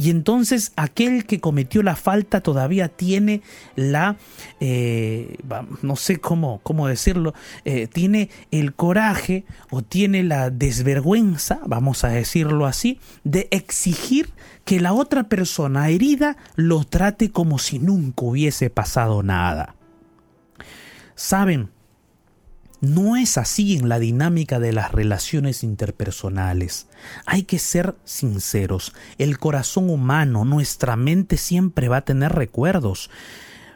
Y 0.00 0.08
entonces 0.08 0.72
aquel 0.76 1.26
que 1.26 1.40
cometió 1.40 1.82
la 1.82 1.94
falta 1.94 2.40
todavía 2.40 2.88
tiene 2.88 3.42
la, 3.76 4.16
eh, 4.58 5.36
no 5.82 5.94
sé 5.94 6.16
cómo, 6.16 6.60
cómo 6.62 6.88
decirlo, 6.88 7.34
eh, 7.66 7.86
tiene 7.86 8.30
el 8.50 8.72
coraje 8.72 9.44
o 9.70 9.82
tiene 9.82 10.22
la 10.22 10.48
desvergüenza, 10.48 11.60
vamos 11.66 12.02
a 12.04 12.08
decirlo 12.08 12.64
así, 12.64 12.98
de 13.24 13.48
exigir 13.50 14.30
que 14.64 14.80
la 14.80 14.94
otra 14.94 15.24
persona 15.24 15.90
herida 15.90 16.38
lo 16.56 16.84
trate 16.84 17.30
como 17.30 17.58
si 17.58 17.78
nunca 17.78 18.24
hubiese 18.24 18.70
pasado 18.70 19.22
nada. 19.22 19.74
Saben, 21.14 21.68
no 22.80 23.16
es 23.16 23.38
así 23.38 23.76
en 23.76 23.88
la 23.88 23.98
dinámica 23.98 24.58
de 24.58 24.72
las 24.72 24.92
relaciones 24.92 25.62
interpersonales. 25.62 26.86
Hay 27.26 27.42
que 27.42 27.58
ser 27.58 27.94
sinceros. 28.04 28.92
El 29.18 29.38
corazón 29.38 29.90
humano, 29.90 30.44
nuestra 30.44 30.96
mente 30.96 31.36
siempre 31.36 31.88
va 31.88 31.98
a 31.98 32.04
tener 32.04 32.32
recuerdos. 32.32 33.10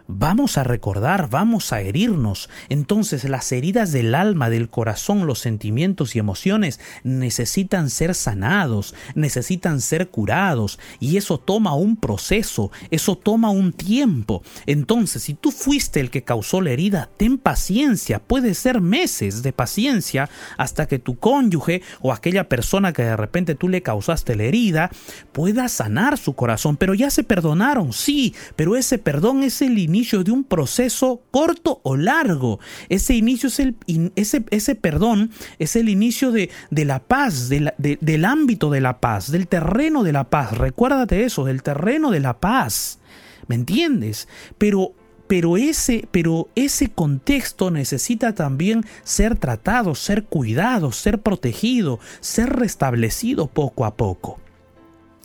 Vamos 0.06 0.58
a 0.58 0.64
recordar, 0.64 1.30
vamos 1.30 1.72
a 1.72 1.80
herirnos. 1.80 2.50
Entonces 2.68 3.24
las 3.24 3.50
heridas 3.52 3.92
del 3.92 4.14
alma, 4.14 4.50
del 4.50 4.68
corazón, 4.68 5.26
los 5.26 5.38
sentimientos 5.38 6.14
y 6.14 6.18
emociones 6.18 6.80
necesitan 7.02 7.90
ser 7.90 8.14
sanados, 8.14 8.94
necesitan 9.14 9.80
ser 9.80 10.08
curados 10.08 10.78
y 11.00 11.16
eso 11.16 11.38
toma 11.38 11.74
un 11.74 11.96
proceso, 11.96 12.70
eso 12.90 13.16
toma 13.16 13.50
un 13.50 13.72
tiempo. 13.72 14.42
Entonces, 14.66 15.22
si 15.22 15.34
tú 15.34 15.50
fuiste 15.50 16.00
el 16.00 16.10
que 16.10 16.24
causó 16.24 16.60
la 16.60 16.70
herida, 16.70 17.08
ten 17.16 17.38
paciencia, 17.38 18.18
puede 18.18 18.54
ser 18.54 18.80
meses 18.80 19.42
de 19.42 19.52
paciencia 19.52 20.28
hasta 20.56 20.86
que 20.86 20.98
tu 20.98 21.18
cónyuge 21.18 21.82
o 22.00 22.12
aquella 22.12 22.48
persona 22.48 22.92
que 22.92 23.02
de 23.02 23.16
repente 23.16 23.54
tú 23.54 23.68
le 23.68 23.82
causaste 23.82 24.36
la 24.36 24.44
herida 24.44 24.90
pueda 25.32 25.68
sanar 25.68 26.18
su 26.18 26.34
corazón, 26.34 26.76
pero 26.76 26.94
ya 26.94 27.10
se 27.10 27.24
perdonaron, 27.24 27.92
sí, 27.92 28.34
pero 28.56 28.76
ese 28.76 28.98
perdón 28.98 29.42
es 29.42 29.62
el 29.62 29.78
inicio 29.94 30.24
de 30.24 30.32
un 30.32 30.44
proceso 30.44 31.22
corto 31.30 31.80
o 31.84 31.96
largo. 31.96 32.58
Ese 32.88 33.14
inicio 33.14 33.48
es 33.48 33.60
el 33.60 33.76
ese, 34.16 34.44
ese 34.50 34.74
perdón 34.74 35.30
es 35.58 35.76
el 35.76 35.88
inicio 35.88 36.32
de, 36.32 36.50
de 36.70 36.84
la 36.84 36.98
paz, 36.98 37.48
de 37.48 37.72
del 37.78 38.24
ámbito 38.24 38.70
de 38.70 38.80
la 38.80 39.00
paz, 39.00 39.30
del 39.30 39.46
terreno 39.46 40.02
de 40.02 40.12
la 40.12 40.24
paz. 40.24 40.56
Recuérdate 40.56 41.24
eso, 41.24 41.44
del 41.44 41.62
terreno 41.62 42.10
de 42.10 42.20
la 42.20 42.40
paz. 42.40 42.98
¿Me 43.46 43.54
entiendes? 43.54 44.26
Pero 44.58 44.92
pero 45.26 45.56
ese, 45.56 46.06
pero 46.10 46.48
ese 46.54 46.90
contexto 46.90 47.70
necesita 47.70 48.34
también 48.34 48.84
ser 49.04 49.36
tratado, 49.36 49.94
ser 49.94 50.24
cuidado, 50.24 50.92
ser 50.92 51.20
protegido, 51.20 51.98
ser 52.20 52.50
restablecido 52.50 53.46
poco 53.46 53.86
a 53.86 53.96
poco. 53.96 54.38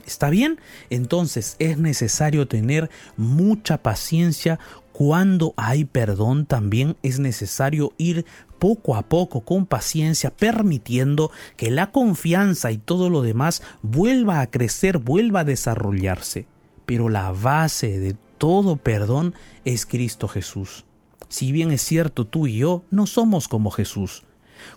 ¿Está 0.09 0.31
bien? 0.31 0.59
Entonces 0.89 1.55
es 1.59 1.77
necesario 1.77 2.47
tener 2.47 2.89
mucha 3.15 3.83
paciencia. 3.83 4.57
Cuando 4.91 5.53
hay 5.55 5.85
perdón 5.85 6.47
también 6.47 6.97
es 7.03 7.19
necesario 7.19 7.93
ir 7.99 8.25
poco 8.57 8.95
a 8.95 9.03
poco 9.03 9.41
con 9.41 9.67
paciencia, 9.67 10.31
permitiendo 10.31 11.31
que 11.57 11.69
la 11.69 11.91
confianza 11.91 12.71
y 12.71 12.79
todo 12.79 13.11
lo 13.11 13.21
demás 13.21 13.61
vuelva 13.83 14.41
a 14.41 14.49
crecer, 14.49 14.97
vuelva 14.97 15.41
a 15.41 15.45
desarrollarse. 15.45 16.47
Pero 16.87 17.07
la 17.07 17.31
base 17.31 17.99
de 17.99 18.15
todo 18.39 18.77
perdón 18.77 19.35
es 19.63 19.85
Cristo 19.85 20.27
Jesús. 20.27 20.85
Si 21.27 21.51
bien 21.51 21.69
es 21.69 21.83
cierto, 21.83 22.25
tú 22.25 22.47
y 22.47 22.57
yo 22.57 22.83
no 22.89 23.05
somos 23.05 23.47
como 23.47 23.69
Jesús. 23.69 24.23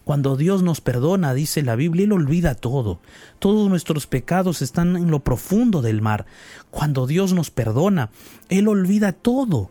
Cuando 0.04 0.36
Dios 0.36 0.62
nos 0.62 0.80
perdona, 0.80 1.34
dice 1.34 1.62
la 1.62 1.76
Biblia, 1.76 2.04
Él 2.04 2.12
olvida 2.12 2.54
todo. 2.54 3.00
Todos 3.38 3.68
nuestros 3.68 4.06
pecados 4.06 4.62
están 4.62 4.96
en 4.96 5.10
lo 5.10 5.20
profundo 5.20 5.82
del 5.82 6.02
mar. 6.02 6.26
Cuando 6.70 7.06
Dios 7.06 7.32
nos 7.32 7.50
perdona, 7.50 8.10
Él 8.48 8.68
olvida 8.68 9.12
todo. 9.12 9.70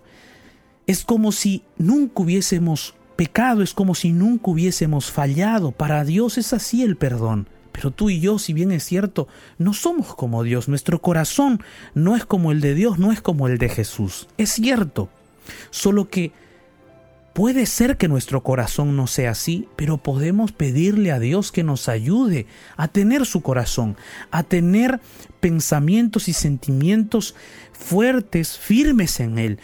Es 0.88 1.04
como 1.04 1.32
si 1.32 1.64
nunca 1.78 2.24
hubiésemos 2.24 2.96
pecado, 3.16 3.62
es 3.62 3.74
como 3.74 3.96
si 3.96 4.12
nunca 4.12 4.52
hubiésemos 4.52 5.12
fallado. 5.12 5.72
Para 5.72 6.04
Dios 6.04 6.38
es 6.38 6.54
así 6.54 6.84
el 6.84 6.98
perdón. 6.98 7.48
Pero 7.72 7.92
tú 7.92 8.10
y 8.10 8.20
yo, 8.20 8.38
si 8.38 8.54
bien 8.54 8.72
es 8.72 8.84
cierto, 8.84 9.28
no 9.58 9.74
somos 9.74 10.16
como 10.16 10.44
Dios. 10.44 10.68
Nuestro 10.68 11.02
corazón 11.02 11.62
no 11.94 12.16
es 12.16 12.26
como 12.26 12.52
el 12.52 12.62
de 12.62 12.76
Dios, 12.76 13.00
no 13.00 13.12
es 13.12 13.22
como 13.22 13.48
el 13.48 13.58
de 13.58 13.70
Jesús. 13.70 14.28
Es 14.38 14.52
cierto. 14.52 15.10
Solo 15.70 16.10
que 16.10 16.32
Puede 17.34 17.66
ser 17.66 17.96
que 17.96 18.10
nuestro 18.10 18.44
corazón 18.44 18.98
no 18.98 19.08
sea 19.08 19.32
así, 19.32 19.70
pero 19.78 19.98
podemos 19.98 20.52
pedirle 20.52 21.14
a 21.14 21.20
Dios 21.20 21.54
que 21.54 21.64
nos 21.64 21.88
ayude 21.88 22.46
a 22.76 22.90
tener 22.90 23.26
su 23.26 23.42
corazón, 23.42 23.96
a 24.32 24.44
tener 24.44 25.00
pensamientos 25.40 26.28
y 26.28 26.34
sentimientos 26.34 27.34
fuertes, 27.72 28.58
firmes 28.58 29.22
en 29.22 29.40
Él. 29.40 29.60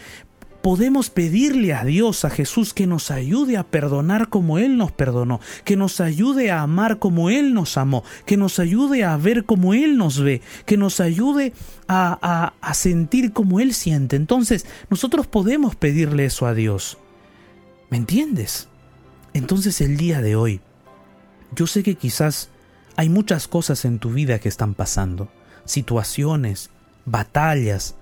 Podemos 0.62 1.10
pedirle 1.10 1.74
a 1.74 1.84
Dios, 1.84 2.24
a 2.24 2.30
Jesús, 2.30 2.72
que 2.72 2.86
nos 2.86 3.10
ayude 3.10 3.58
a 3.58 3.64
perdonar 3.64 4.30
como 4.30 4.58
Él 4.58 4.78
nos 4.78 4.90
perdonó, 4.90 5.38
que 5.64 5.76
nos 5.76 6.00
ayude 6.00 6.50
a 6.50 6.62
amar 6.62 6.98
como 6.98 7.28
Él 7.28 7.52
nos 7.52 7.76
amó, 7.76 8.02
que 8.24 8.38
nos 8.38 8.58
ayude 8.58 9.04
a 9.04 9.14
ver 9.18 9.44
como 9.44 9.74
Él 9.74 9.98
nos 9.98 10.20
ve, 10.20 10.40
que 10.64 10.78
nos 10.78 11.00
ayude 11.00 11.52
a, 11.86 12.18
a, 12.22 12.54
a 12.60 12.74
sentir 12.74 13.34
como 13.34 13.60
Él 13.60 13.74
siente. 13.74 14.16
Entonces, 14.16 14.64
nosotros 14.88 15.26
podemos 15.26 15.76
pedirle 15.76 16.24
eso 16.24 16.46
a 16.46 16.54
Dios. 16.54 16.96
¿Me 17.90 17.96
entiendes? 17.96 18.68
Entonces 19.32 19.80
el 19.80 19.96
día 19.96 20.20
de 20.20 20.36
hoy, 20.36 20.60
yo 21.54 21.66
sé 21.66 21.82
que 21.82 21.94
quizás 21.94 22.50
hay 22.96 23.08
muchas 23.08 23.48
cosas 23.48 23.84
en 23.86 23.98
tu 23.98 24.10
vida 24.10 24.40
que 24.40 24.48
están 24.48 24.74
pasando, 24.74 25.30
situaciones, 25.64 26.70
batallas, 27.06 27.94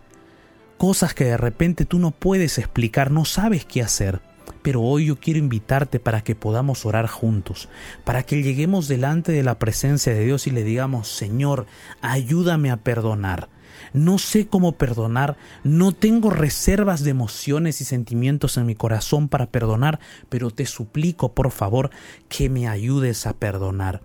cosas 0.77 1.15
que 1.15 1.27
de 1.27 1.37
repente 1.37 1.85
tú 1.85 2.01
no 2.01 2.11
puedes 2.11 2.59
explicar, 2.59 3.13
no 3.13 3.25
sabes 3.25 3.65
qué 3.65 3.83
hacer. 3.83 4.21
Pero 4.63 4.83
hoy 4.83 5.07
yo 5.07 5.21
quiero 5.21 5.39
invitarte 5.39 6.01
para 6.01 6.23
que 6.23 6.35
podamos 6.35 6.85
orar 6.85 7.07
juntos, 7.07 7.69
para 8.05 8.25
que 8.25 8.43
lleguemos 8.43 8.89
delante 8.89 9.31
de 9.31 9.45
la 9.45 9.61
presencia 9.61 10.13
de 10.13 10.25
Dios 10.25 10.49
y 10.49 10.51
le 10.51 10.65
digamos, 10.65 11.09
Señor, 11.09 11.67
ayúdame 12.01 12.73
a 12.73 12.77
perdonar. 12.77 13.49
No 13.93 14.19
sé 14.19 14.47
cómo 14.47 14.73
perdonar, 14.73 15.37
no 15.65 15.93
tengo 15.93 16.31
reservas 16.31 17.03
de 17.03 17.11
emociones 17.11 17.81
y 17.81 17.85
sentimientos 17.85 18.57
en 18.57 18.67
mi 18.67 18.75
corazón 18.75 19.29
para 19.29 19.47
perdonar, 19.47 20.01
pero 20.29 20.51
te 20.51 20.67
suplico 20.67 21.33
por 21.33 21.51
favor 21.51 21.91
que 22.29 22.49
me 22.49 22.69
ayudes 22.69 23.27
a 23.27 23.35
perdonar, 23.35 24.03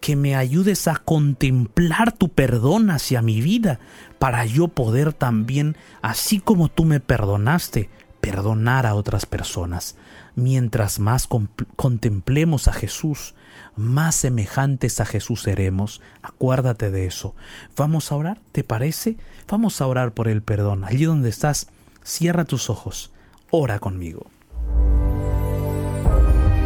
que 0.00 0.16
me 0.16 0.36
ayudes 0.36 0.88
a 0.88 0.96
contemplar 0.96 2.12
tu 2.12 2.28
perdón 2.28 2.90
hacia 2.90 3.22
mi 3.22 3.40
vida, 3.40 3.80
para 4.18 4.44
yo 4.44 4.68
poder 4.68 5.12
también, 5.12 5.76
así 6.02 6.40
como 6.40 6.68
tú 6.68 6.84
me 6.84 7.00
perdonaste, 7.00 7.88
perdonar 8.20 8.86
a 8.86 8.94
otras 8.94 9.26
personas. 9.26 9.96
Mientras 10.34 11.00
más 11.00 11.28
contemplemos 11.76 12.68
a 12.68 12.72
Jesús, 12.72 13.34
más 13.76 14.14
semejantes 14.16 15.00
a 15.00 15.06
Jesús 15.06 15.42
seremos. 15.42 16.00
Acuérdate 16.22 16.90
de 16.90 17.06
eso. 17.06 17.34
Vamos 17.76 18.10
a 18.12 18.16
orar, 18.16 18.38
¿te 18.52 18.64
parece? 18.64 19.16
Vamos 19.48 19.80
a 19.80 19.86
orar 19.86 20.12
por 20.12 20.28
el 20.28 20.42
perdón. 20.42 20.84
Allí 20.84 21.04
donde 21.04 21.28
estás, 21.28 21.66
cierra 22.02 22.44
tus 22.44 22.70
ojos. 22.70 23.10
Ora 23.50 23.78
conmigo. 23.78 24.26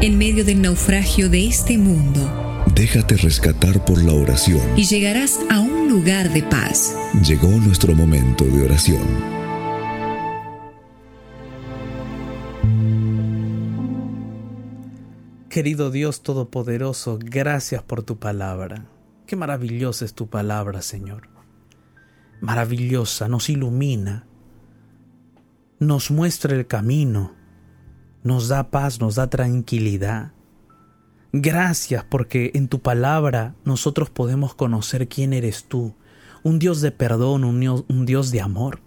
En 0.00 0.18
medio 0.18 0.44
del 0.44 0.60
naufragio 0.60 1.30
de 1.30 1.46
este 1.46 1.78
mundo, 1.78 2.40
Déjate 2.74 3.16
rescatar 3.16 3.84
por 3.84 4.02
la 4.02 4.12
oración. 4.12 4.60
y 4.76 4.84
llegarás 4.84 5.38
a 5.50 5.60
un 5.60 5.88
lugar 5.88 6.30
de 6.32 6.42
paz. 6.42 6.94
Llegó 7.22 7.48
nuestro 7.48 7.94
momento 7.94 8.44
de 8.44 8.64
oración. 8.64 9.43
Querido 15.54 15.92
Dios 15.92 16.24
Todopoderoso, 16.24 17.16
gracias 17.20 17.80
por 17.80 18.02
tu 18.02 18.18
palabra. 18.18 18.86
Qué 19.24 19.36
maravillosa 19.36 20.04
es 20.04 20.12
tu 20.12 20.26
palabra, 20.26 20.82
Señor. 20.82 21.28
Maravillosa, 22.40 23.28
nos 23.28 23.48
ilumina, 23.48 24.26
nos 25.78 26.10
muestra 26.10 26.56
el 26.56 26.66
camino, 26.66 27.36
nos 28.24 28.48
da 28.48 28.72
paz, 28.72 28.98
nos 28.98 29.14
da 29.14 29.30
tranquilidad. 29.30 30.32
Gracias 31.32 32.02
porque 32.02 32.50
en 32.54 32.66
tu 32.66 32.82
palabra 32.82 33.54
nosotros 33.64 34.10
podemos 34.10 34.56
conocer 34.56 35.06
quién 35.06 35.32
eres 35.32 35.66
tú, 35.66 35.94
un 36.42 36.58
Dios 36.58 36.80
de 36.80 36.90
perdón, 36.90 37.44
un 37.44 37.60
Dios, 37.60 37.84
un 37.88 38.06
Dios 38.06 38.32
de 38.32 38.40
amor. 38.40 38.80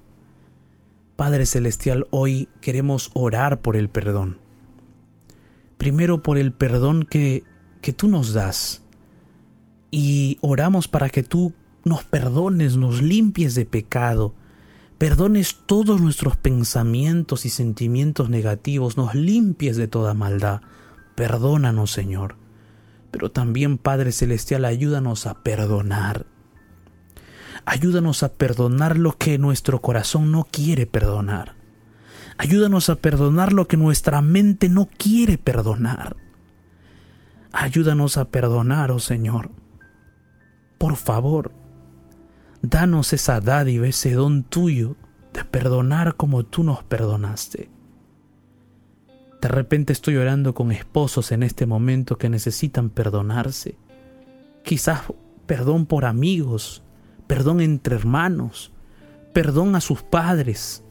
Padre 1.16 1.46
Celestial, 1.46 2.08
hoy 2.10 2.50
queremos 2.60 3.10
orar 3.14 3.62
por 3.62 3.78
el 3.78 3.88
perdón. 3.88 4.46
Primero 5.78 6.24
por 6.24 6.38
el 6.38 6.52
perdón 6.52 7.04
que, 7.04 7.44
que 7.82 7.94
tú 7.94 8.08
nos 8.08 8.34
das. 8.34 8.84
Y 9.92 10.38
oramos 10.42 10.88
para 10.88 11.10
que 11.10 11.24
tú 11.24 11.54
nos 11.84 12.04
perdones, 12.04 12.78
nos 12.78 13.02
limpies 13.02 13.56
de 13.56 13.66
pecado, 13.66 14.34
perdones 14.98 15.60
todos 15.66 16.02
nuestros 16.02 16.36
pensamientos 16.36 17.46
y 17.46 17.50
sentimientos 17.50 18.30
negativos, 18.30 18.98
nos 18.98 19.16
limpies 19.16 19.78
de 19.78 19.88
toda 19.88 20.14
maldad. 20.14 20.62
Perdónanos, 21.16 21.92
Señor. 21.92 22.36
Pero 23.12 23.32
también, 23.32 23.78
Padre 23.78 24.12
Celestial, 24.12 24.66
ayúdanos 24.66 25.26
a 25.26 25.42
perdonar. 25.42 26.26
Ayúdanos 27.66 28.24
a 28.24 28.34
perdonar 28.34 28.98
lo 28.98 29.18
que 29.18 29.38
nuestro 29.38 29.82
corazón 29.82 30.32
no 30.32 30.48
quiere 30.50 30.86
perdonar. 30.86 31.57
Ayúdanos 32.38 32.90
a 32.90 32.96
perdonar 32.96 33.54
lo 33.54 33.68
que 33.68 33.78
nuestra 33.78 34.22
mente 34.22 34.70
no 34.70 34.88
quiere 34.98 35.38
perdonar. 35.38 36.16
Ayúdanos 37.52 38.18
a 38.18 38.26
perdonar, 38.26 38.92
oh 38.92 39.00
Señor. 39.00 39.50
Por 40.78 40.96
favor, 40.96 41.52
danos 42.62 43.14
esa 43.14 43.40
dádiva, 43.40 43.88
ese 43.88 44.14
don 44.14 44.44
tuyo 44.44 44.96
de 45.34 45.44
perdonar 45.44 46.16
como 46.16 46.46
tú 46.46 46.64
nos 46.64 46.84
perdonaste. 46.84 47.72
De 49.42 49.48
repente 49.48 49.94
estoy 49.94 50.18
orando 50.18 50.54
con 50.54 50.72
esposos 50.72 51.32
en 51.32 51.44
este 51.44 51.66
momento 51.66 52.18
que 52.18 52.30
necesitan 52.30 52.90
perdonarse. 52.90 53.78
Quizás 54.64 55.02
perdón 55.46 55.86
por 55.86 56.06
amigos, 56.06 56.84
perdón 57.28 57.62
entre 57.62 57.96
hermanos, 57.96 58.72
perdón 59.34 59.76
a 59.76 59.82
sus 59.82 60.04
padres. 60.04 60.84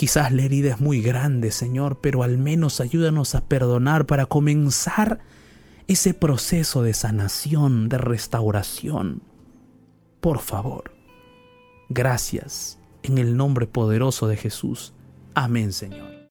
Quizás 0.00 0.32
la 0.32 0.44
herida 0.44 0.70
es 0.70 0.80
muy 0.80 1.02
grande, 1.02 1.50
Señor, 1.50 1.98
pero 2.00 2.22
al 2.22 2.38
menos 2.38 2.80
ayúdanos 2.80 3.34
a 3.34 3.44
perdonar 3.44 4.06
para 4.06 4.24
comenzar 4.24 5.20
ese 5.88 6.14
proceso 6.14 6.82
de 6.82 6.94
sanación, 6.94 7.90
de 7.90 7.98
restauración. 7.98 9.20
Por 10.22 10.38
favor. 10.38 10.94
Gracias. 11.90 12.78
En 13.02 13.18
el 13.18 13.36
nombre 13.36 13.66
poderoso 13.66 14.26
de 14.26 14.38
Jesús. 14.38 14.94
Amén, 15.34 15.70
Señor. 15.70 16.19